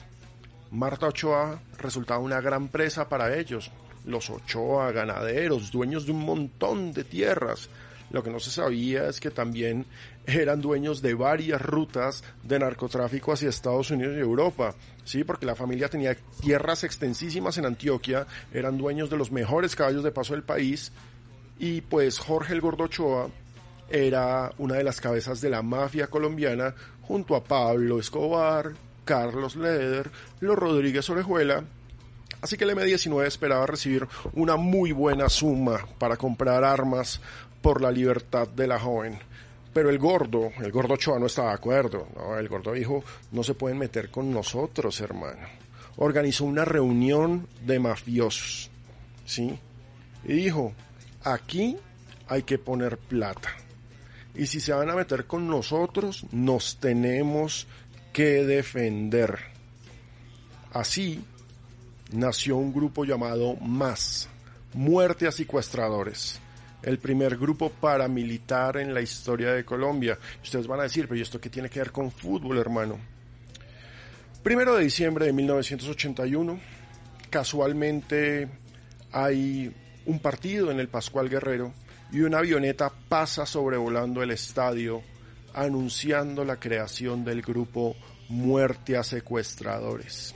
[0.70, 3.70] Marta Ochoa resultaba una gran presa para ellos.
[4.06, 7.68] Los Ochoa, ganaderos, dueños de un montón de tierras.
[8.10, 9.86] Lo que no se sabía es que también
[10.26, 14.74] eran dueños de varias rutas de narcotráfico hacia Estados Unidos y Europa.
[15.04, 20.04] Sí, porque la familia tenía tierras extensísimas en Antioquia, eran dueños de los mejores caballos
[20.04, 20.92] de paso del país
[21.58, 23.28] y pues Jorge el Gordo Ochoa
[23.92, 28.72] era una de las cabezas de la mafia colombiana junto a Pablo Escobar,
[29.04, 31.62] Carlos Leder, los Rodríguez Orejuela
[32.42, 37.20] Así que el M19 esperaba recibir una muy buena suma para comprar armas
[37.62, 39.16] por la libertad de la joven.
[39.72, 42.08] Pero el gordo, el gordo Choa no estaba de acuerdo.
[42.16, 42.36] ¿no?
[42.36, 45.46] El gordo dijo, no se pueden meter con nosotros, hermano.
[45.98, 48.70] Organizó una reunión de mafiosos.
[49.24, 49.56] ¿Sí?
[50.24, 50.72] Y dijo,
[51.22, 51.76] aquí
[52.26, 53.50] hay que poner plata.
[54.34, 57.66] Y si se van a meter con nosotros, nos tenemos
[58.12, 59.38] que defender.
[60.72, 61.22] Así
[62.12, 64.28] nació un grupo llamado MAS,
[64.74, 66.40] Muerte a Secuestradores
[66.82, 70.18] el primer grupo paramilitar en la historia de Colombia.
[70.42, 72.98] Ustedes van a decir, pero ¿y esto qué tiene que ver con fútbol, hermano?
[74.42, 76.60] Primero de diciembre de 1981,
[77.30, 78.48] casualmente
[79.12, 79.72] hay
[80.06, 81.72] un partido en el Pascual Guerrero
[82.12, 85.02] y una avioneta pasa sobrevolando el estadio
[85.54, 87.96] anunciando la creación del grupo
[88.28, 90.34] Muerte a Secuestradores.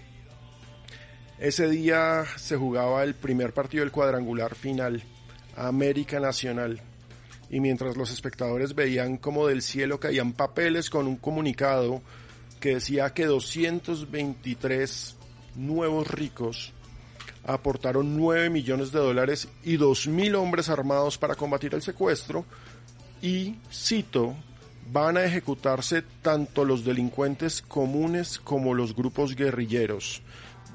[1.39, 5.03] Ese día se jugaba el primer partido del cuadrangular final
[5.57, 6.81] América Nacional.
[7.51, 12.03] Y mientras los espectadores veían como del cielo caían papeles con un comunicado
[12.59, 15.17] que decía que 223
[15.55, 16.73] nuevos ricos
[17.47, 22.45] aportaron 9 millones de dólares y 2.000 hombres armados para combatir el secuestro
[23.23, 24.35] y, cito,
[24.91, 30.23] van a ejecutarse tanto los delincuentes comunes como los grupos guerrilleros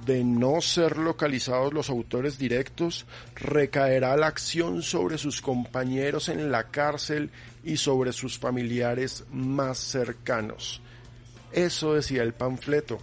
[0.05, 3.05] de no ser localizados los autores directos,
[3.35, 7.29] recaerá la acción sobre sus compañeros en la cárcel
[7.63, 10.81] y sobre sus familiares más cercanos.
[11.51, 12.99] Eso decía el panfleto.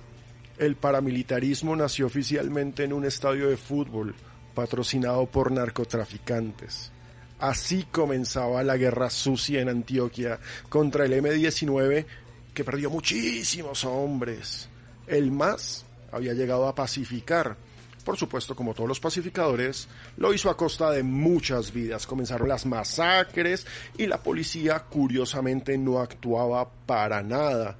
[0.59, 4.15] El paramilitarismo nació oficialmente en un estadio de fútbol
[4.55, 6.91] patrocinado por narcotraficantes.
[7.39, 12.05] Así comenzaba la guerra sucia en Antioquia contra el M-19
[12.53, 14.69] que perdió muchísimos hombres.
[15.07, 17.57] El más había llegado a pacificar,
[18.05, 19.87] por supuesto, como todos los pacificadores,
[20.17, 22.05] lo hizo a costa de muchas vidas.
[22.05, 23.65] Comenzaron las masacres
[23.97, 27.77] y la policía curiosamente no actuaba para nada.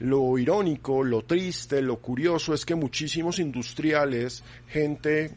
[0.00, 5.30] Lo irónico, lo triste, lo curioso es que muchísimos industriales, gente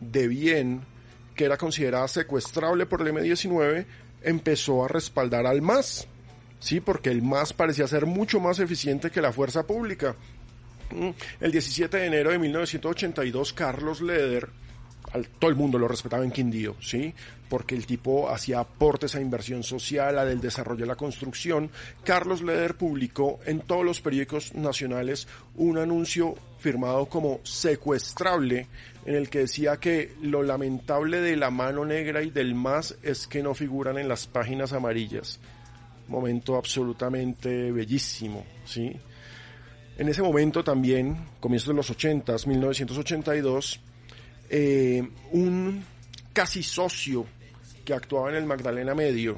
[0.00, 0.80] de bien,
[1.34, 3.86] que era considerada secuestrable por el M19,
[4.22, 6.08] empezó a respaldar al MAS.
[6.58, 10.16] Sí, porque el MAS parecía ser mucho más eficiente que la fuerza pública.
[10.90, 14.50] Mm, el 17 de enero de 1982, Carlos Leder,
[15.38, 17.14] todo el mundo lo respetaba en Quindío, ¿sí?
[17.48, 21.70] Porque el tipo hacía aportes a inversión social, a del desarrollo de la construcción.
[22.04, 28.68] Carlos Leder publicó en todos los periódicos nacionales un anuncio firmado como secuestrable
[29.04, 33.26] en el que decía que lo lamentable de la mano negra y del MAS es
[33.26, 35.40] que no figuran en las páginas amarillas.
[36.08, 38.92] Momento absolutamente bellísimo, ¿sí?
[39.96, 43.80] En ese momento también, comienzos de los 80, 1982,
[44.50, 45.84] eh, un
[46.32, 47.24] casi socio
[47.84, 49.36] que actuaba en el Magdalena Medio,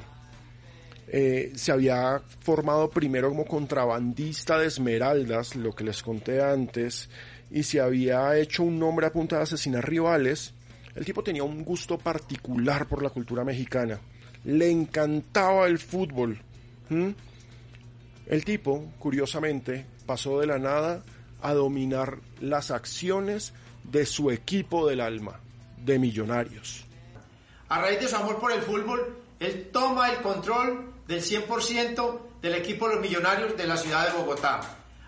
[1.07, 7.09] eh, se había formado primero como contrabandista de esmeraldas, lo que les conté antes,
[7.51, 10.55] y se había hecho un nombre a punta de asesinar rivales.
[10.95, 13.99] El tipo tenía un gusto particular por la cultura mexicana.
[14.45, 16.41] Le encantaba el fútbol.
[16.89, 21.03] El tipo, curiosamente, pasó de la nada
[21.41, 23.53] a dominar las acciones
[23.83, 25.39] de su equipo del alma,
[25.77, 26.85] de Millonarios.
[27.69, 32.55] A raíz de su amor por el fútbol, él toma el control del 100% del
[32.55, 34.61] equipo de los Millonarios de la ciudad de Bogotá.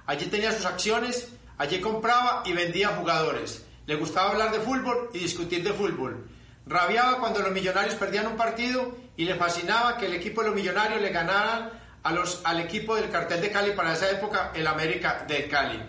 [0.05, 3.65] Allí tenía sus acciones, allí compraba y vendía jugadores.
[3.85, 6.27] Le gustaba hablar de fútbol y discutir de fútbol.
[6.65, 10.55] Rabiaba cuando los Millonarios perdían un partido y le fascinaba que el equipo de los
[10.55, 11.71] Millonarios le ganaran
[12.01, 15.79] a los, al equipo del cartel de Cali para esa época, el América de Cali.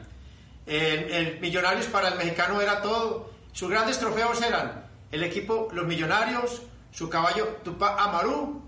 [0.66, 3.30] El, Millonarios para el mexicano era todo.
[3.52, 8.62] Sus grandes trofeos eran el equipo Los Millonarios, su caballo Tupac Amaru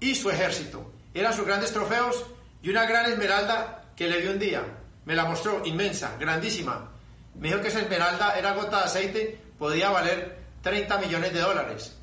[0.00, 0.92] y su ejército.
[1.14, 2.26] Eran sus grandes trofeos
[2.62, 4.62] y una gran esmeralda que le dio un día.
[5.04, 6.90] Me la mostró inmensa, grandísima.
[7.34, 11.96] Me dijo que esa esmeralda era gota de aceite, podía valer 30 millones de dólares.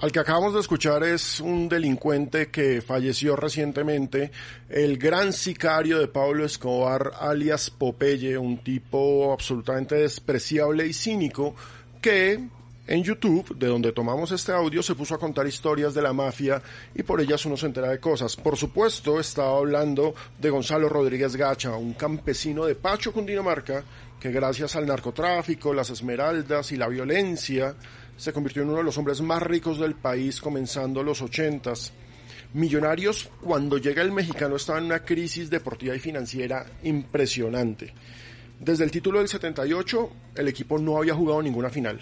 [0.00, 4.30] Al que acabamos de escuchar es un delincuente que falleció recientemente,
[4.70, 11.54] el gran sicario de Pablo Escobar, alias Popeye, un tipo absolutamente despreciable y cínico,
[12.00, 12.40] que
[12.86, 16.62] en YouTube, de donde tomamos este audio, se puso a contar historias de la mafia
[16.94, 18.36] y por ellas uno se entera de cosas.
[18.36, 23.84] Por supuesto, estaba hablando de Gonzalo Rodríguez Gacha, un campesino de Pacho, Cundinamarca,
[24.18, 27.74] que gracias al narcotráfico, las esmeraldas y la violencia,
[28.20, 31.90] se convirtió en uno de los hombres más ricos del país comenzando los ochentas.
[32.52, 37.94] Millonarios, cuando llega el mexicano, estaba en una crisis deportiva y financiera impresionante.
[38.58, 41.98] Desde el título del 78, el equipo no había jugado ninguna final.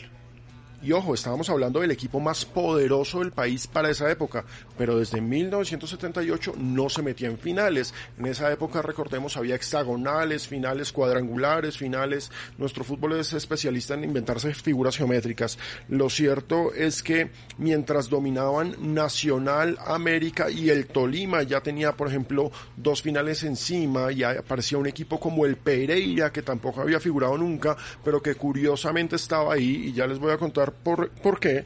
[0.80, 4.44] Y ojo, estábamos hablando del equipo más poderoso del país para esa época,
[4.76, 7.92] pero desde 1978 no se metía en finales.
[8.16, 12.30] En esa época, recordemos, había hexagonales, finales cuadrangulares, finales.
[12.58, 15.58] Nuestro fútbol es especialista en inventarse figuras geométricas.
[15.88, 22.52] Lo cierto es que mientras dominaban Nacional, América y el Tolima, ya tenía, por ejemplo,
[22.76, 27.76] dos finales encima y aparecía un equipo como el Pereira, que tampoco había figurado nunca,
[28.04, 31.64] pero que curiosamente estaba ahí y ya les voy a contar por, qué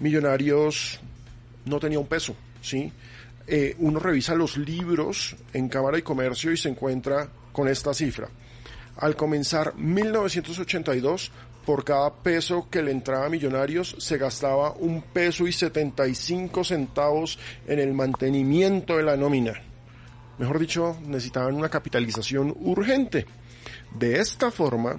[0.00, 1.00] Millonarios
[1.64, 2.92] no tenía un peso, ¿sí?
[3.46, 8.28] Eh, uno revisa los libros en Cámara y Comercio y se encuentra con esta cifra.
[8.96, 11.32] Al comenzar 1982,
[11.64, 17.38] por cada peso que le entraba a Millonarios se gastaba un peso y 75 centavos
[17.66, 19.52] en el mantenimiento de la nómina.
[20.38, 23.26] Mejor dicho, necesitaban una capitalización urgente.
[23.98, 24.98] De esta forma,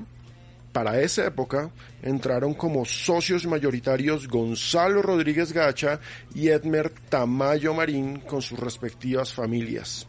[0.71, 5.99] para esa época entraron como socios mayoritarios Gonzalo Rodríguez Gacha
[6.33, 10.07] y Edmer Tamayo Marín con sus respectivas familias.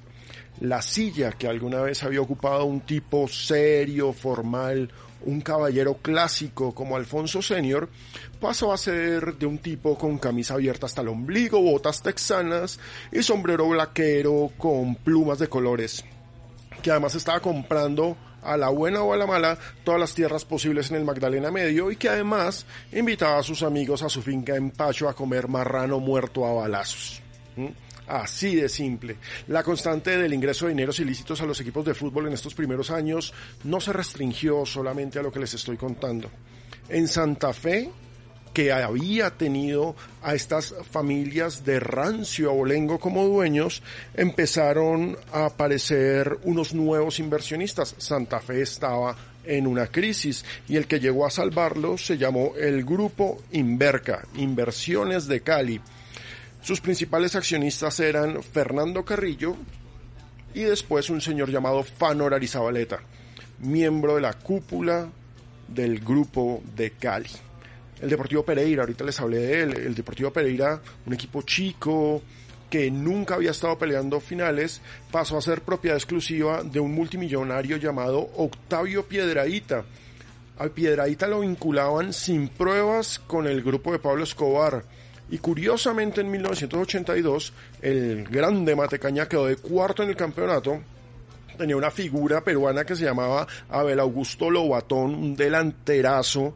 [0.61, 4.91] La silla que alguna vez había ocupado un tipo serio, formal,
[5.25, 7.89] un caballero clásico como Alfonso Senior,
[8.41, 12.79] pasó a ser de un tipo con camisa abierta hasta el ombligo, botas texanas
[13.11, 16.05] y sombrero blaquero con plumas de colores,
[16.83, 20.91] que además estaba comprando a la buena o a la mala todas las tierras posibles
[20.91, 24.71] en el Magdalena Medio y que además invitaba a sus amigos a su finca en
[24.71, 27.23] Pacho a comer marrano muerto a balazos.
[27.57, 27.69] ¿Mm?
[28.07, 29.17] Así de simple.
[29.47, 32.91] La constante del ingreso de dineros ilícitos a los equipos de fútbol en estos primeros
[32.91, 33.33] años
[33.65, 36.29] no se restringió solamente a lo que les estoy contando.
[36.89, 37.91] En Santa Fe,
[38.53, 43.83] que había tenido a estas familias de rancio abolengo como dueños,
[44.15, 47.95] empezaron a aparecer unos nuevos inversionistas.
[47.99, 52.85] Santa Fe estaba en una crisis y el que llegó a salvarlo se llamó el
[52.85, 55.81] Grupo Inverca, Inversiones de Cali.
[56.63, 59.57] Sus principales accionistas eran Fernando Carrillo
[60.55, 63.01] y después un señor llamado Fanor Arizabaleta,
[63.59, 65.09] miembro de la cúpula
[65.67, 67.31] del Grupo de Cali.
[68.03, 72.21] El Deportivo Pereira, ahorita les hablé de él, el Deportivo Pereira, un equipo chico,
[72.69, 74.81] que nunca había estado peleando finales,
[75.11, 79.85] pasó a ser propiedad exclusiva de un multimillonario llamado Octavio Piedraíta.
[80.59, 84.83] Al Piedraíta lo vinculaban sin pruebas con el grupo de Pablo Escobar.
[85.31, 90.81] Y curiosamente en 1982 el grande Matecaña quedó de cuarto en el campeonato.
[91.57, 96.55] Tenía una figura peruana que se llamaba Abel Augusto Lobatón, un delanterazo.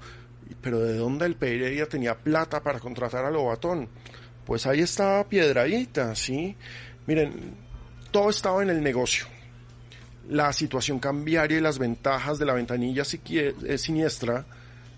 [0.61, 3.89] Pero ¿de dónde el Pereira tenía plata para contratar a Lobatón?
[4.47, 6.57] pues ahí estaba Piedradita, ¿sí?
[7.07, 7.57] Miren,
[8.13, 9.27] todo estaba en el negocio.
[10.29, 14.47] La situación cambiaria y las ventajas de la ventanilla eh, siniestra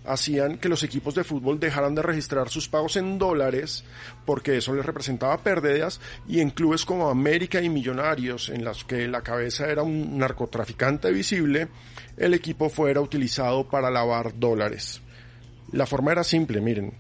[0.05, 3.84] hacían que los equipos de fútbol dejaran de registrar sus pagos en dólares
[4.24, 9.07] porque eso les representaba pérdidas y en clubes como América y Millonarios en los que
[9.07, 11.68] la cabeza era un narcotraficante visible,
[12.16, 15.03] el equipo fuera utilizado para lavar dólares.
[15.73, 16.93] La forma era simple, miren,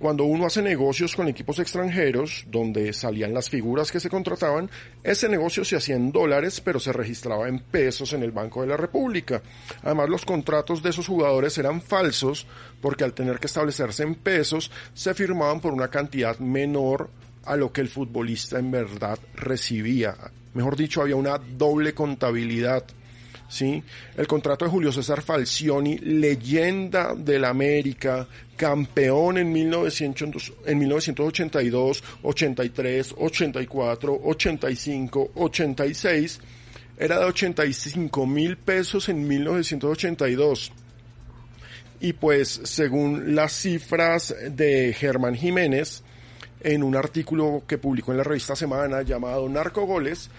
[0.00, 4.70] cuando uno hace negocios con equipos extranjeros, donde salían las figuras que se contrataban,
[5.02, 8.68] ese negocio se hacía en dólares, pero se registraba en pesos en el Banco de
[8.68, 9.42] la República.
[9.82, 12.46] Además, los contratos de esos jugadores eran falsos,
[12.80, 17.10] porque al tener que establecerse en pesos, se firmaban por una cantidad menor
[17.44, 20.16] a lo que el futbolista en verdad recibía.
[20.54, 22.84] Mejor dicho, había una doble contabilidad.
[23.50, 23.82] ¿Sí?
[24.16, 28.26] El contrato de Julio César Falcioni, leyenda del América,
[28.56, 36.40] campeón en, 1900, en 1982, 83, 84, 85, 86,
[36.96, 40.72] era de 85 mil pesos en 1982.
[42.02, 46.02] Y pues, según las cifras de Germán Jiménez,
[46.62, 50.30] en un artículo que publicó en la revista Semana llamado Narcogoles,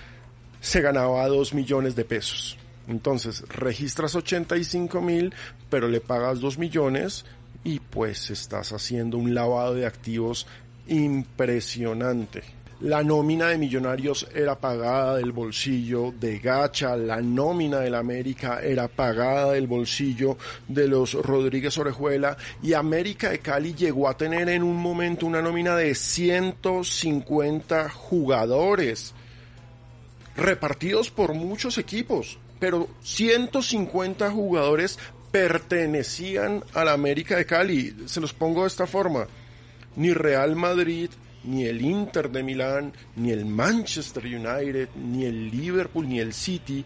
[0.59, 2.57] se ganaba 2 millones de pesos.
[2.92, 5.34] Entonces, registras 85 mil,
[5.70, 7.26] pero le pagas 2 millones
[7.64, 10.46] y pues estás haciendo un lavado de activos
[10.88, 12.44] impresionante.
[12.82, 18.88] La nómina de Millonarios era pagada del bolsillo de Gacha, la nómina del América era
[18.88, 20.36] pagada del bolsillo
[20.68, 25.44] de los Rodríguez Orejuela y América de Cali llegó a tener en un momento una
[25.44, 29.14] nómina de 150 jugadores
[30.36, 34.99] repartidos por muchos equipos pero 150 jugadores
[35.32, 38.03] pertenecían a la América de Cali.
[38.05, 39.26] Se los pongo de esta forma.
[39.95, 41.09] Ni Real Madrid,
[41.43, 46.86] ni el Inter de Milán, ni el Manchester United, ni el Liverpool, ni el City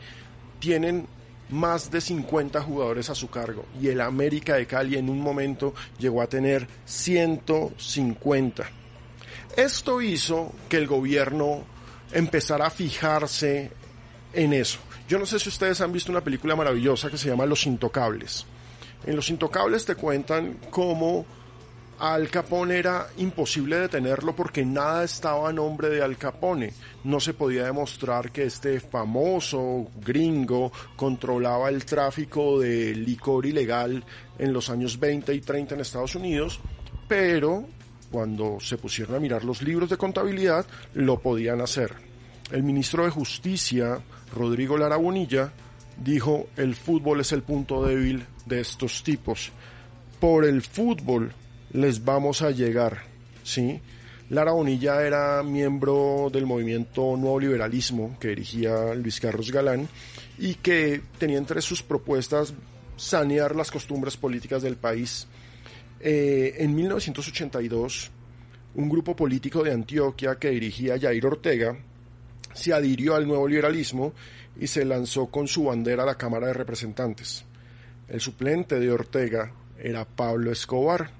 [0.59, 1.07] tienen
[1.49, 3.65] más de 50 jugadores a su cargo.
[3.81, 8.63] Y el América de Cali en un momento llegó a tener 150.
[9.57, 11.65] Esto hizo que el gobierno
[12.13, 13.71] empezara a fijarse
[14.31, 14.79] en eso.
[15.07, 18.45] Yo no sé si ustedes han visto una película maravillosa que se llama Los Intocables.
[19.05, 21.27] En Los Intocables te cuentan cómo
[21.99, 26.73] Al Capone era imposible detenerlo porque nada estaba a nombre de Al Capone.
[27.03, 34.03] No se podía demostrar que este famoso gringo controlaba el tráfico de licor ilegal
[34.39, 36.59] en los años 20 y 30 en Estados Unidos,
[37.07, 37.65] pero
[38.11, 42.14] cuando se pusieron a mirar los libros de contabilidad lo podían hacer.
[42.51, 44.01] El ministro de Justicia
[44.35, 45.51] Rodrigo Lara Bonilla,
[46.03, 49.51] dijo, el fútbol es el punto débil de estos tipos.
[50.19, 51.33] Por el fútbol
[51.71, 53.03] les vamos a llegar,
[53.43, 53.79] ¿sí?
[54.29, 59.87] Lara Bonilla era miembro del movimiento Nuevo Liberalismo que dirigía Luis Carlos Galán
[60.37, 62.53] y que tenía entre sus propuestas
[62.97, 65.27] sanear las costumbres políticas del país.
[65.99, 68.11] Eh, en 1982,
[68.75, 71.77] un grupo político de Antioquia que dirigía Jair Ortega
[72.55, 74.13] se adhirió al nuevo liberalismo
[74.59, 77.45] y se lanzó con su bandera a la Cámara de Representantes.
[78.07, 81.11] El suplente de Ortega era Pablo Escobar,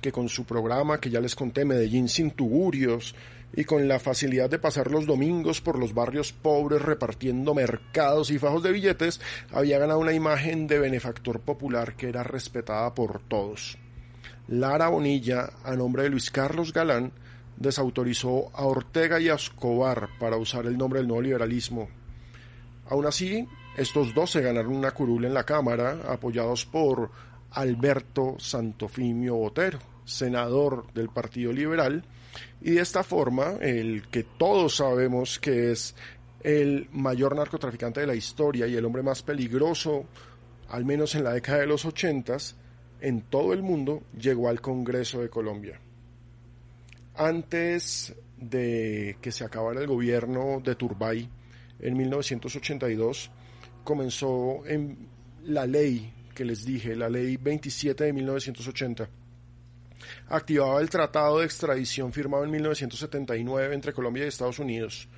[0.00, 3.14] que con su programa que ya les conté, Medellín sin tugurios,
[3.54, 8.38] y con la facilidad de pasar los domingos por los barrios pobres repartiendo mercados y
[8.38, 9.20] fajos de billetes,
[9.50, 13.78] había ganado una imagen de benefactor popular que era respetada por todos.
[14.48, 17.12] Lara Bonilla, a nombre de Luis Carlos Galán,
[17.58, 21.88] desautorizó a Ortega y a Escobar para usar el nombre del nuevo liberalismo.
[22.88, 23.46] Aún así,
[23.76, 27.10] estos dos se ganaron una curul en la Cámara, apoyados por
[27.50, 32.04] Alberto Santofimio Botero, senador del Partido Liberal,
[32.60, 35.94] y de esta forma, el que todos sabemos que es
[36.42, 40.06] el mayor narcotraficante de la historia y el hombre más peligroso
[40.68, 42.36] al menos en la década de los 80,
[43.00, 45.80] en todo el mundo llegó al Congreso de Colombia.
[47.18, 51.28] Antes de que se acabara el gobierno de Turbay,
[51.80, 53.30] en 1982,
[53.82, 55.08] comenzó en
[55.42, 59.08] la ley que les dije, la ley 27 de 1980.
[60.28, 65.08] Activaba el tratado de extradición firmado en 1979 entre Colombia y Estados Unidos.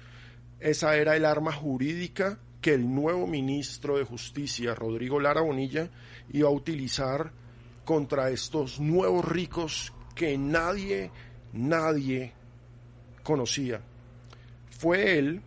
[0.59, 5.91] Esa era el arma jurídica que el nuevo ministro de Justicia, Rodrigo Lara Bonilla,
[6.33, 7.33] iba a utilizar
[7.85, 11.11] contra estos nuevos ricos que nadie,
[11.53, 12.33] nadie
[13.23, 13.81] conocía.
[14.71, 15.43] Fue él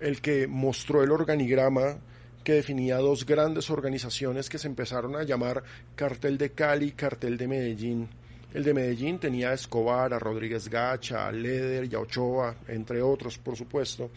[0.00, 1.98] el que mostró el organigrama
[2.44, 5.64] que definía dos grandes organizaciones que se empezaron a llamar
[5.96, 8.08] Cartel de Cali, Cartel de Medellín.
[8.54, 13.02] El de Medellín tenía a Escobar, a Rodríguez Gacha, a Leder y a Ochoa, entre
[13.02, 14.10] otros, por supuesto.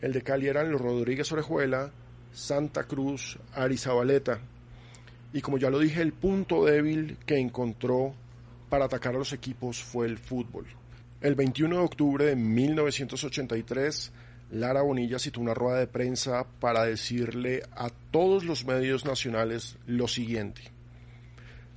[0.00, 1.90] El de Cali eran los Rodríguez Orejuela,
[2.32, 4.38] Santa Cruz, Arizabaleta.
[5.32, 8.14] Y como ya lo dije, el punto débil que encontró
[8.68, 10.66] para atacar a los equipos fue el fútbol.
[11.20, 14.12] El 21 de octubre de 1983,
[14.50, 20.06] Lara Bonilla citó una rueda de prensa para decirle a todos los medios nacionales lo
[20.06, 20.74] siguiente.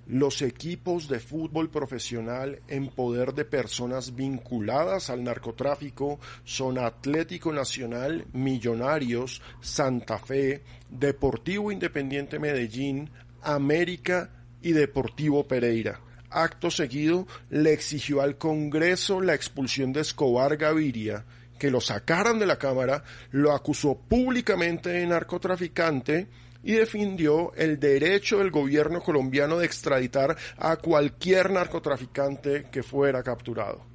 [0.10, 8.26] Los equipos de fútbol profesional en poder de personas vinculadas al narcotráfico son Atlético Nacional,
[8.32, 13.10] Millonarios, Santa Fe, Deportivo Independiente Medellín,
[13.42, 14.30] América
[14.62, 16.00] y Deportivo Pereira.
[16.44, 21.26] Acto seguido, le exigió al Congreso la expulsión de Escobar Gaviria,
[21.58, 26.28] que lo sacaran de la Cámara, lo acusó públicamente de narcotraficante
[26.64, 33.86] y defendió el derecho del gobierno colombiano de extraditar a cualquier narcotraficante que fuera capturado.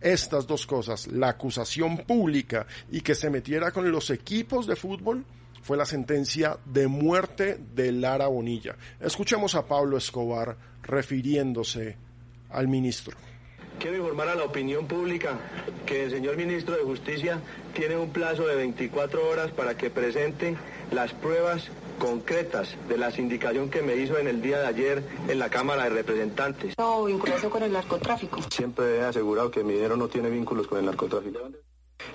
[0.00, 5.24] Estas dos cosas, la acusación pública y que se metiera con los equipos de fútbol,
[5.62, 8.76] fue la sentencia de muerte de Lara Bonilla.
[8.98, 10.56] Escuchemos a Pablo Escobar
[10.90, 11.96] refiriéndose
[12.50, 13.16] al ministro.
[13.78, 15.38] Quiero informar a la opinión pública
[15.86, 17.40] que el señor ministro de Justicia
[17.72, 20.56] tiene un plazo de 24 horas para que presente
[20.92, 25.38] las pruebas concretas de la sindicación que me hizo en el día de ayer en
[25.38, 26.74] la Cámara de Representantes.
[26.76, 28.40] No, vinculado con el narcotráfico.
[28.50, 31.38] Siempre he asegurado que mi dinero no tiene vínculos con el narcotráfico.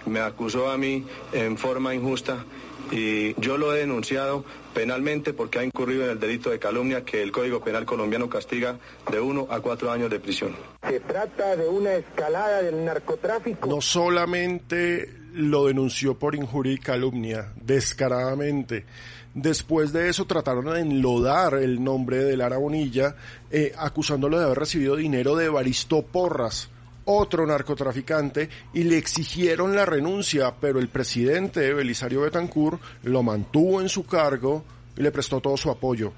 [0.05, 2.45] Me acusó a mí en forma injusta
[2.91, 7.21] y yo lo he denunciado penalmente porque ha incurrido en el delito de calumnia que
[7.21, 8.77] el Código Penal colombiano castiga
[9.11, 10.55] de uno a cuatro años de prisión.
[10.87, 13.69] Se trata de una escalada del narcotráfico.
[13.69, 18.85] No solamente lo denunció por injuria y calumnia, descaradamente.
[19.33, 23.15] Después de eso trataron de enlodar el nombre de Lara Bonilla,
[23.51, 26.69] eh, acusándolo de haber recibido dinero de Baristo Porras,
[27.05, 33.89] otro narcotraficante, y le exigieron la renuncia, pero el presidente Belisario Betancourt lo mantuvo en
[33.89, 34.63] su cargo
[34.97, 36.13] y le prestó todo su apoyo.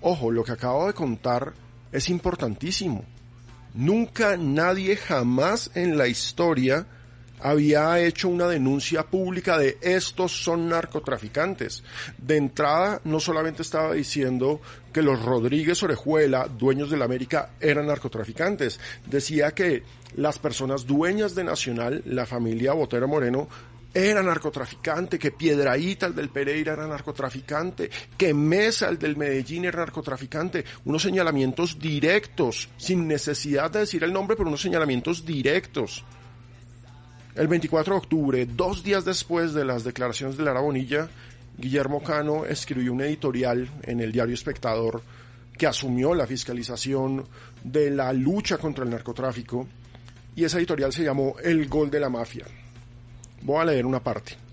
[0.00, 1.54] Ojo, lo que acabo de contar
[1.92, 3.04] es importantísimo.
[3.74, 6.86] Nunca nadie jamás en la historia
[7.44, 11.84] había hecho una denuncia pública de estos son narcotraficantes.
[12.16, 14.62] De entrada, no solamente estaba diciendo
[14.94, 19.82] que los Rodríguez Orejuela, dueños de la América, eran narcotraficantes, decía que
[20.16, 23.46] las personas dueñas de Nacional, la familia Botero Moreno,
[23.92, 29.80] era narcotraficante, que Piedraíta, el del Pereira, era narcotraficante, que Mesa, el del Medellín, era
[29.80, 30.64] narcotraficante.
[30.86, 36.04] Unos señalamientos directos, sin necesidad de decir el nombre, pero unos señalamientos directos.
[37.34, 41.08] El 24 de octubre, dos días después de las declaraciones de Lara Bonilla,
[41.58, 45.02] Guillermo Cano escribió un editorial en el diario Espectador
[45.58, 47.26] que asumió la fiscalización
[47.64, 49.66] de la lucha contra el narcotráfico
[50.36, 52.44] y ese editorial se llamó El Gol de la Mafia.
[53.42, 54.43] Voy a leer una parte.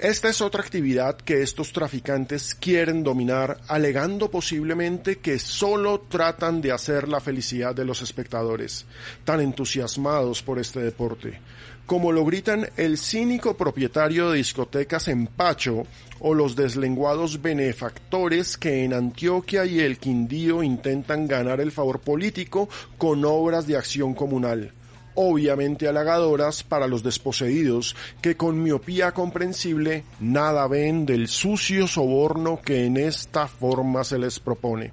[0.00, 6.72] Esta es otra actividad que estos traficantes quieren dominar, alegando posiblemente que solo tratan de
[6.72, 8.86] hacer la felicidad de los espectadores,
[9.24, 11.38] tan entusiasmados por este deporte.
[11.84, 15.86] Como lo gritan el cínico propietario de discotecas en Pacho
[16.20, 22.70] o los deslenguados benefactores que en Antioquia y el Quindío intentan ganar el favor político
[22.96, 24.72] con obras de acción comunal
[25.14, 32.86] obviamente halagadoras para los desposeídos que con miopía comprensible nada ven del sucio soborno que
[32.86, 34.92] en esta forma se les propone.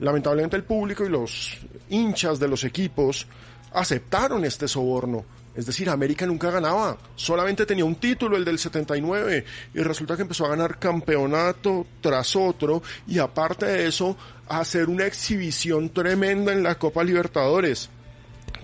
[0.00, 1.58] Lamentablemente el público y los
[1.88, 3.26] hinchas de los equipos
[3.72, 5.24] aceptaron este soborno.
[5.54, 10.22] Es decir, América nunca ganaba, solamente tenía un título, el del 79, y resulta que
[10.22, 14.16] empezó a ganar campeonato tras otro, y aparte de eso,
[14.48, 17.90] a hacer una exhibición tremenda en la Copa Libertadores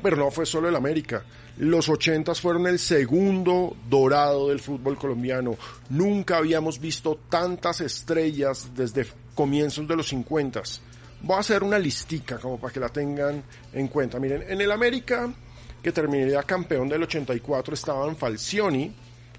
[0.03, 1.25] Pero no fue solo el América.
[1.59, 5.57] Los ochentas fueron el segundo dorado del fútbol colombiano.
[5.91, 10.81] Nunca habíamos visto tantas estrellas desde comienzos de los cincuentas.
[11.21, 13.43] Voy a hacer una listica como para que la tengan
[13.73, 14.21] en cuenta.
[14.21, 15.33] Miren, en el América,
[15.83, 18.95] que terminaría campeón del 84, estaban Falcioni.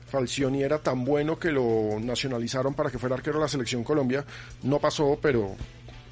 [0.10, 4.26] Falcioni era tan bueno que lo nacionalizaron para que fuera arquero de la selección Colombia.
[4.64, 5.56] No pasó, pero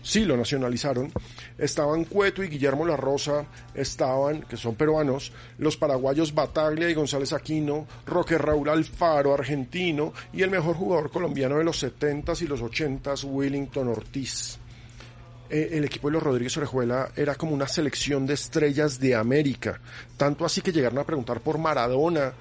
[0.08, 1.12] sí lo nacionalizaron.
[1.58, 7.34] Estaban Cueto y Guillermo La Rosa, estaban, que son peruanos, los paraguayos Bataglia y González
[7.34, 12.62] Aquino, Roque Raúl Alfaro, argentino, y el mejor jugador colombiano de los 70s y los
[12.62, 14.60] 80s, Willington Ortiz.
[15.50, 19.80] Eh, el equipo de los Rodríguez Orejuela era como una selección de estrellas de América,
[20.16, 22.32] tanto así que llegaron a preguntar por Maradona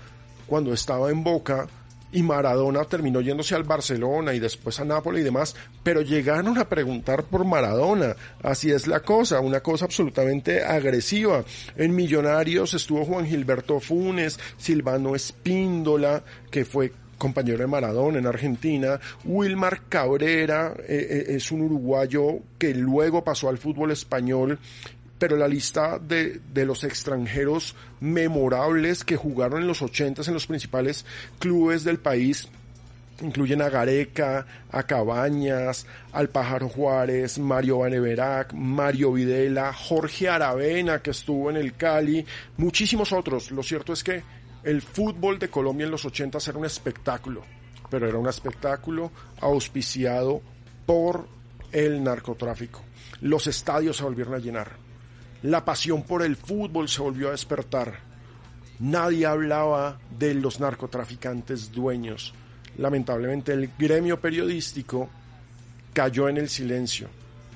[0.47, 1.67] cuando estaba en Boca,
[2.13, 6.69] y Maradona terminó yéndose al Barcelona y después a Nápoles y demás, pero llegaron a
[6.69, 8.17] preguntar por Maradona.
[8.43, 11.45] Así es la cosa, una cosa absolutamente agresiva.
[11.77, 19.01] En Millonarios estuvo Juan Gilberto Funes, Silvano Espíndola, que fue compañero de Maradona en Argentina,
[19.25, 24.59] Wilmar Cabrera eh, eh, es un uruguayo que luego pasó al fútbol español
[25.19, 30.47] pero la lista de, de, los extranjeros memorables que jugaron en los ochentas en los
[30.47, 31.05] principales
[31.39, 32.49] clubes del país
[33.23, 41.11] incluyen a Gareca, a Cabañas, al Pájaro Juárez, Mario Baneverac, Mario Videla, Jorge Aravena que
[41.11, 42.25] estuvo en el Cali,
[42.57, 43.51] muchísimos otros.
[43.51, 44.23] Lo cierto es que
[44.65, 47.43] el fútbol de Colombia en los ochentas era un espectáculo,
[47.89, 49.11] pero era un espectáculo
[49.41, 50.43] auspiciado
[50.85, 51.27] por
[51.73, 52.83] el narcotráfico.
[53.21, 54.86] Los estadios se volvieron a llenar
[55.43, 57.99] la pasión por el fútbol se volvió a despertar.
[58.79, 62.35] Nadie hablaba de los narcotraficantes dueños.
[62.79, 65.09] Lamentablemente el gremio periodístico
[65.93, 67.09] cayó en el silencio,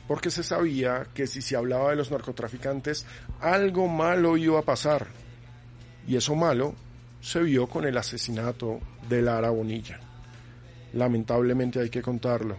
[0.08, 3.04] porque se sabía que si se hablaba de los narcotraficantes,
[3.40, 5.08] algo malo iba a pasar.
[6.08, 6.74] Y eso malo
[7.20, 10.00] se vio con el asesinato de Lara Bonilla.
[10.94, 12.56] Lamentablemente hay que contarlo.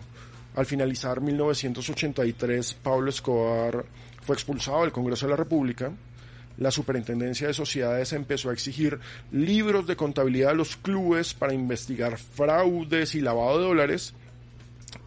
[0.56, 3.86] Al finalizar 1983, Pablo Escobar
[4.22, 5.92] fue expulsado del Congreso de la República,
[6.58, 9.00] la Superintendencia de Sociedades empezó a exigir
[9.32, 14.14] libros de contabilidad a los clubes para investigar fraudes y lavado de dólares.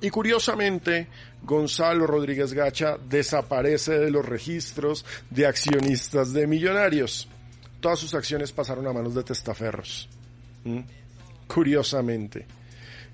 [0.00, 1.08] Y curiosamente,
[1.42, 7.28] Gonzalo Rodríguez Gacha desaparece de los registros de accionistas de millonarios.
[7.80, 10.08] Todas sus acciones pasaron a manos de testaferros.
[10.64, 10.80] ¿Mm?
[11.46, 12.46] Curiosamente.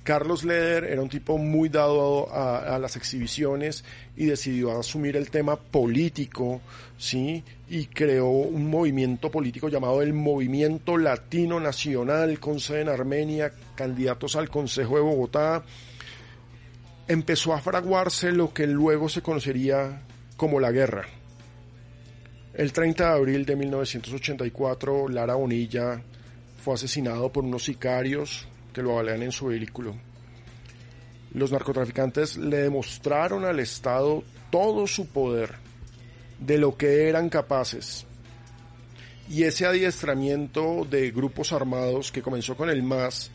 [0.03, 3.84] Carlos Leder era un tipo muy dado a, a, las exhibiciones
[4.16, 6.62] y decidió asumir el tema político,
[6.96, 7.44] ¿sí?
[7.68, 14.36] Y creó un movimiento político llamado el Movimiento Latino Nacional, con sede en Armenia, candidatos
[14.36, 15.64] al Consejo de Bogotá.
[17.07, 20.03] Empezó a fraguarse lo que luego se conocería
[20.36, 21.05] como la guerra.
[22.55, 26.03] El 30 de abril de 1984, Lara Bonilla
[26.64, 29.97] fue asesinado por unos sicarios que lo balean en su vehículo.
[31.33, 35.55] Los narcotraficantes le demostraron al Estado todo su poder,
[36.41, 38.07] de lo que eran capaces.
[39.29, 43.31] Y ese adiestramiento de grupos armados que comenzó con el MAS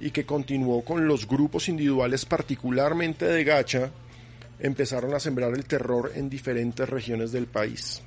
[0.00, 3.90] y que continuó con los grupos individuales, particularmente de Gacha,
[4.58, 8.02] empezaron a sembrar el terror en diferentes regiones del país.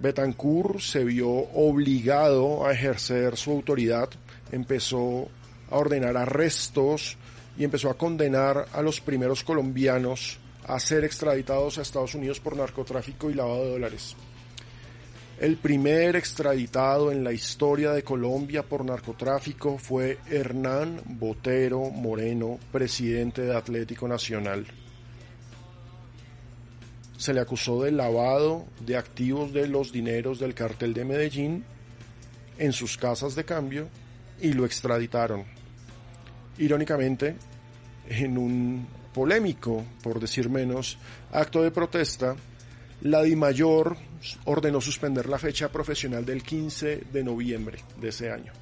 [0.00, 4.08] Betancourt se vio obligado a ejercer su autoridad,
[4.52, 5.28] empezó
[5.70, 7.16] a ordenar arrestos
[7.58, 12.56] y empezó a condenar a los primeros colombianos a ser extraditados a Estados Unidos por
[12.56, 14.14] narcotráfico y lavado de dólares.
[15.40, 23.42] El primer extraditado en la historia de Colombia por narcotráfico fue Hernán Botero Moreno, presidente
[23.42, 24.66] de Atlético Nacional.
[27.16, 31.64] Se le acusó de lavado de activos de los dineros del cartel de Medellín
[32.58, 33.88] en sus casas de cambio
[34.40, 35.57] y lo extraditaron
[36.58, 37.36] irónicamente,
[38.08, 40.98] en un polémico, por decir menos,
[41.32, 42.36] acto de protesta,
[43.02, 43.96] la DIMAYOR
[44.44, 48.52] ordenó suspender la fecha profesional del 15 de noviembre de ese año.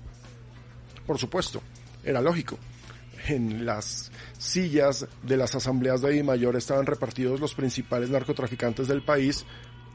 [1.07, 1.63] Por supuesto,
[2.05, 2.59] era lógico.
[3.29, 9.45] En las sillas de las asambleas de DIMAYOR estaban repartidos los principales narcotraficantes del país,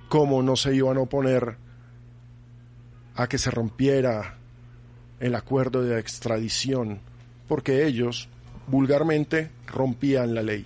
[0.10, 1.56] como no se iban a oponer
[3.16, 4.38] a que se rompiera
[5.20, 7.00] el acuerdo de extradición
[7.52, 8.30] porque ellos
[8.68, 10.66] vulgarmente rompían la ley.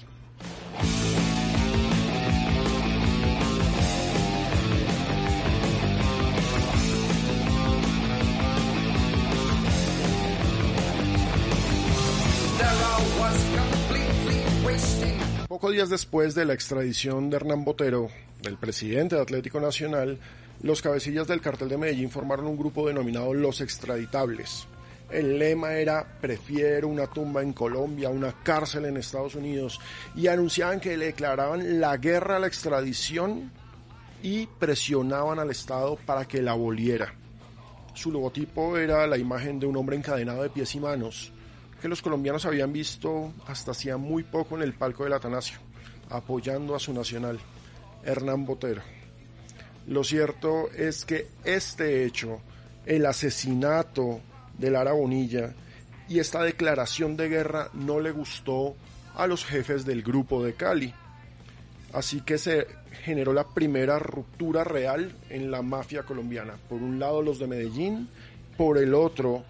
[15.47, 18.09] Pocos días después de la extradición de Hernán Botero,
[18.43, 20.19] del presidente de Atlético Nacional,
[20.61, 24.67] los cabecillas del cartel de Medellín formaron un grupo denominado Los Extraditables.
[25.09, 29.79] El lema era prefiero una tumba en Colombia, una cárcel en Estados Unidos
[30.15, 33.51] y anunciaban que le declaraban la guerra a la extradición
[34.23, 37.13] y presionaban al Estado para que la aboliera.
[37.93, 41.31] Su logotipo era la imagen de un hombre encadenado de pies y manos,
[41.81, 45.59] que los colombianos habían visto hasta hacía muy poco en el palco del Atanasio,
[46.09, 47.39] apoyando a su nacional,
[48.03, 48.81] Hernán Botero.
[49.87, 52.41] Lo cierto es que este hecho,
[52.87, 54.19] el asesinato
[54.57, 55.53] de Lara Bonilla
[56.07, 58.75] y esta declaración de guerra no le gustó
[59.15, 60.93] a los jefes del grupo de Cali.
[61.93, 62.67] Así que se
[63.03, 66.55] generó la primera ruptura real en la mafia colombiana.
[66.69, 68.09] Por un lado los de Medellín,
[68.57, 69.43] por el otro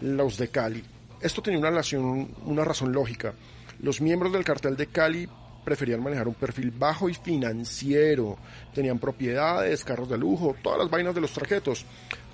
[0.00, 0.84] los de Cali.
[1.20, 3.32] Esto tenía una, relación, una razón lógica.
[3.80, 5.28] Los miembros del cartel de Cali
[5.64, 8.38] preferían manejar un perfil bajo y financiero.
[8.74, 11.84] Tenían propiedades, carros de lujo, todas las vainas de los traquetos.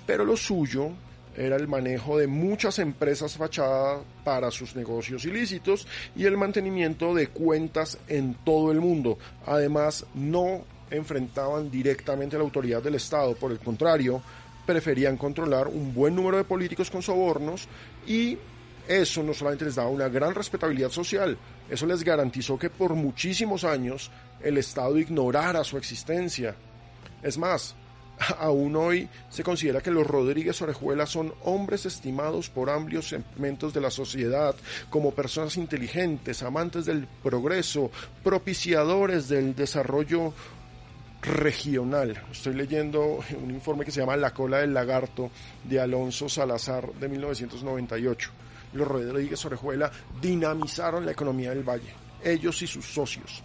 [0.05, 0.91] Pero lo suyo
[1.37, 7.27] era el manejo de muchas empresas fachadas para sus negocios ilícitos y el mantenimiento de
[7.27, 9.17] cuentas en todo el mundo.
[9.45, 14.21] Además, no enfrentaban directamente a la autoridad del Estado, por el contrario,
[14.65, 17.67] preferían controlar un buen número de políticos con sobornos
[18.07, 18.37] y
[18.87, 21.37] eso no solamente les daba una gran respetabilidad social,
[21.69, 24.11] eso les garantizó que por muchísimos años
[24.41, 26.55] el Estado ignorara su existencia.
[27.23, 27.75] Es más,
[28.39, 33.81] aún hoy se considera que los Rodríguez Orejuela son hombres estimados por amplios segmentos de
[33.81, 34.55] la sociedad
[34.89, 37.91] como personas inteligentes, amantes del progreso,
[38.23, 40.33] propiciadores del desarrollo
[41.21, 42.23] regional.
[42.31, 45.31] Estoy leyendo un informe que se llama La cola del lagarto
[45.63, 48.31] de Alonso Salazar de 1998.
[48.73, 49.91] Los Rodríguez Orejuela
[50.21, 51.93] dinamizaron la economía del valle,
[52.23, 53.43] ellos y sus socios.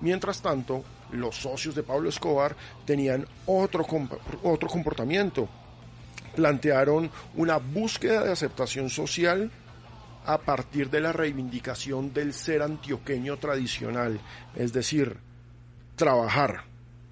[0.00, 0.82] Mientras tanto,
[1.12, 3.86] los socios de Pablo Escobar tenían otro,
[4.42, 5.48] otro comportamiento.
[6.34, 9.50] Plantearon una búsqueda de aceptación social
[10.24, 14.20] a partir de la reivindicación del ser antioqueño tradicional,
[14.54, 15.16] es decir,
[15.96, 16.64] trabajar.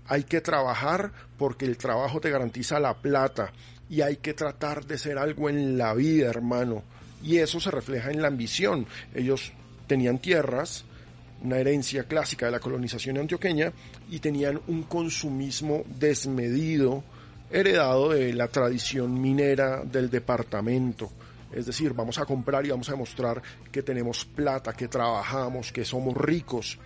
[0.07, 3.53] Hay que trabajar porque el trabajo te garantiza la plata
[3.91, 6.83] y hay que tratar de ser algo en la vida, hermano.
[7.23, 8.87] Y eso se refleja en la ambición.
[9.15, 9.53] Ellos
[9.87, 10.85] tenían tierras,
[11.43, 13.73] una herencia clásica de la colonización antioqueña
[14.11, 17.05] y tenían un consumismo desmedido
[17.51, 21.11] heredado de la tradición minera del departamento.
[21.53, 23.41] Es decir, vamos a comprar y vamos a demostrar
[23.73, 26.79] que tenemos plata, que trabajamos, que somos ricos.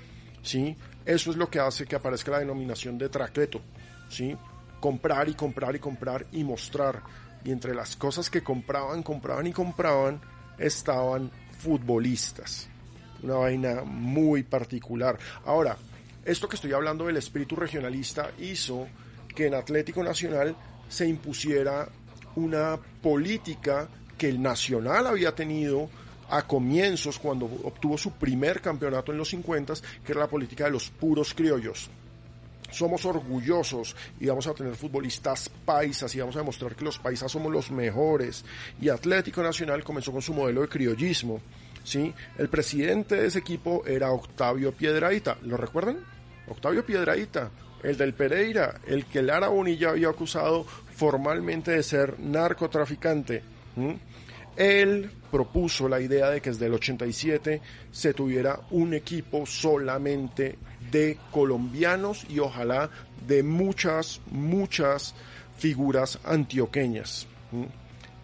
[0.43, 0.77] ¿sí?
[1.05, 3.61] Eso es lo que hace que aparezca la denominación de traqueto.
[4.09, 4.37] ¿sí?
[4.79, 7.03] Comprar y comprar y comprar y mostrar.
[7.45, 10.21] Y entre las cosas que compraban, compraban y compraban
[10.59, 11.29] estaban
[11.59, 12.72] futbolistas
[13.23, 15.19] una vaina muy particular.
[15.45, 15.77] Ahora,
[16.25, 18.87] esto que estoy hablando del espíritu regionalista hizo
[19.35, 20.57] que en Atlético Nacional
[20.89, 21.89] se impusiera
[22.37, 25.89] una política que el Nacional había tenido
[26.31, 30.71] a comienzos cuando obtuvo su primer campeonato en los 50, que era la política de
[30.71, 31.91] los puros criollos.
[32.71, 37.31] Somos orgullosos y vamos a tener futbolistas paisas y vamos a demostrar que los paisas
[37.31, 38.47] somos los mejores.
[38.81, 41.43] Y Atlético Nacional comenzó con su modelo de criollismo
[41.85, 42.13] ¿sí?
[42.39, 45.99] El presidente de ese equipo era Octavio Piedraíta, ¿lo recuerdan?
[46.49, 47.51] Octavio Piedraíta,
[47.83, 53.43] el del Pereira, el que Lara Bonilla había acusado formalmente de ser narcotraficante.
[54.57, 57.61] Él propuso la idea de que desde el 87
[57.91, 60.59] se tuviera un equipo solamente
[60.91, 62.91] de colombianos y ojalá
[63.27, 65.15] de muchas, muchas
[65.57, 67.27] figuras antioqueñas.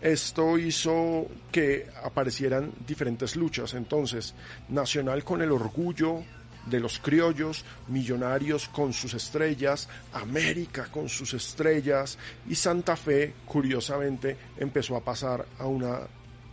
[0.01, 3.74] Esto hizo que aparecieran diferentes luchas.
[3.74, 4.34] Entonces,
[4.68, 6.22] Nacional con el orgullo
[6.66, 12.18] de los criollos, Millonarios con sus estrellas, América con sus estrellas
[12.49, 16.01] y Santa Fe, curiosamente, empezó a pasar a una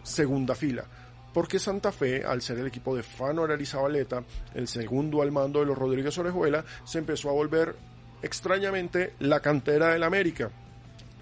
[0.01, 0.85] segunda fila.
[1.33, 4.23] Porque Santa Fe, al ser el equipo de Fano Arizabaleta,
[4.53, 7.75] el segundo al mando de los Rodríguez Orejuela, se empezó a volver
[8.21, 10.49] extrañamente la cantera del América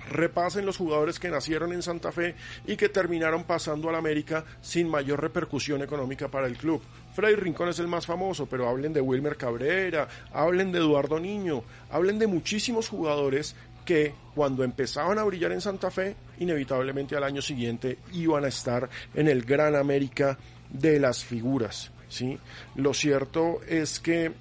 [0.09, 2.35] repasen los jugadores que nacieron en Santa Fe
[2.65, 6.81] y que terminaron pasando al América sin mayor repercusión económica para el club.
[7.13, 11.63] Freddy Rincón es el más famoso, pero hablen de Wilmer Cabrera, hablen de Eduardo Niño,
[11.91, 17.41] hablen de muchísimos jugadores que cuando empezaban a brillar en Santa Fe, inevitablemente al año
[17.41, 20.37] siguiente iban a estar en el Gran América
[20.69, 21.91] de las figuras.
[22.07, 22.37] ¿sí?
[22.75, 24.31] Lo cierto es que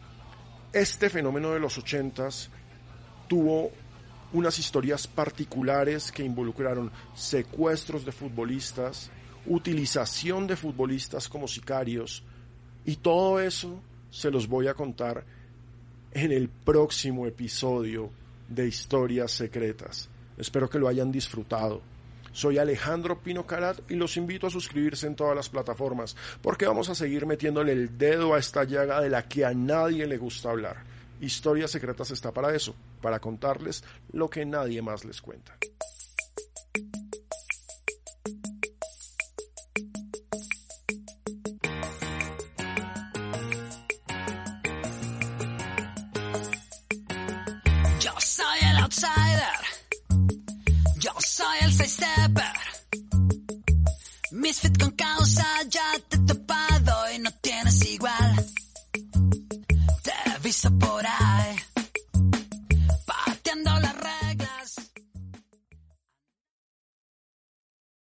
[0.73, 2.51] este fenómeno de los ochentas
[3.29, 3.71] tuvo
[4.33, 9.11] unas historias particulares que involucraron secuestros de futbolistas,
[9.47, 12.23] utilización de futbolistas como sicarios,
[12.85, 13.81] y todo eso
[14.11, 15.25] se los voy a contar
[16.13, 18.11] en el próximo episodio
[18.49, 20.09] de historias secretas.
[20.37, 21.81] Espero que lo hayan disfrutado.
[22.33, 26.89] Soy Alejandro Pino Carat y los invito a suscribirse en todas las plataformas, porque vamos
[26.89, 30.51] a seguir metiéndole el dedo a esta llaga de la que a nadie le gusta
[30.51, 30.92] hablar.
[31.23, 35.57] Historias Secretas está para eso, para contarles lo que nadie más les cuenta.
[48.01, 49.59] Yo soy el outsider.
[50.99, 52.53] Yo soy el side stepper.
[54.33, 56.42] Misfit con causa, ya te he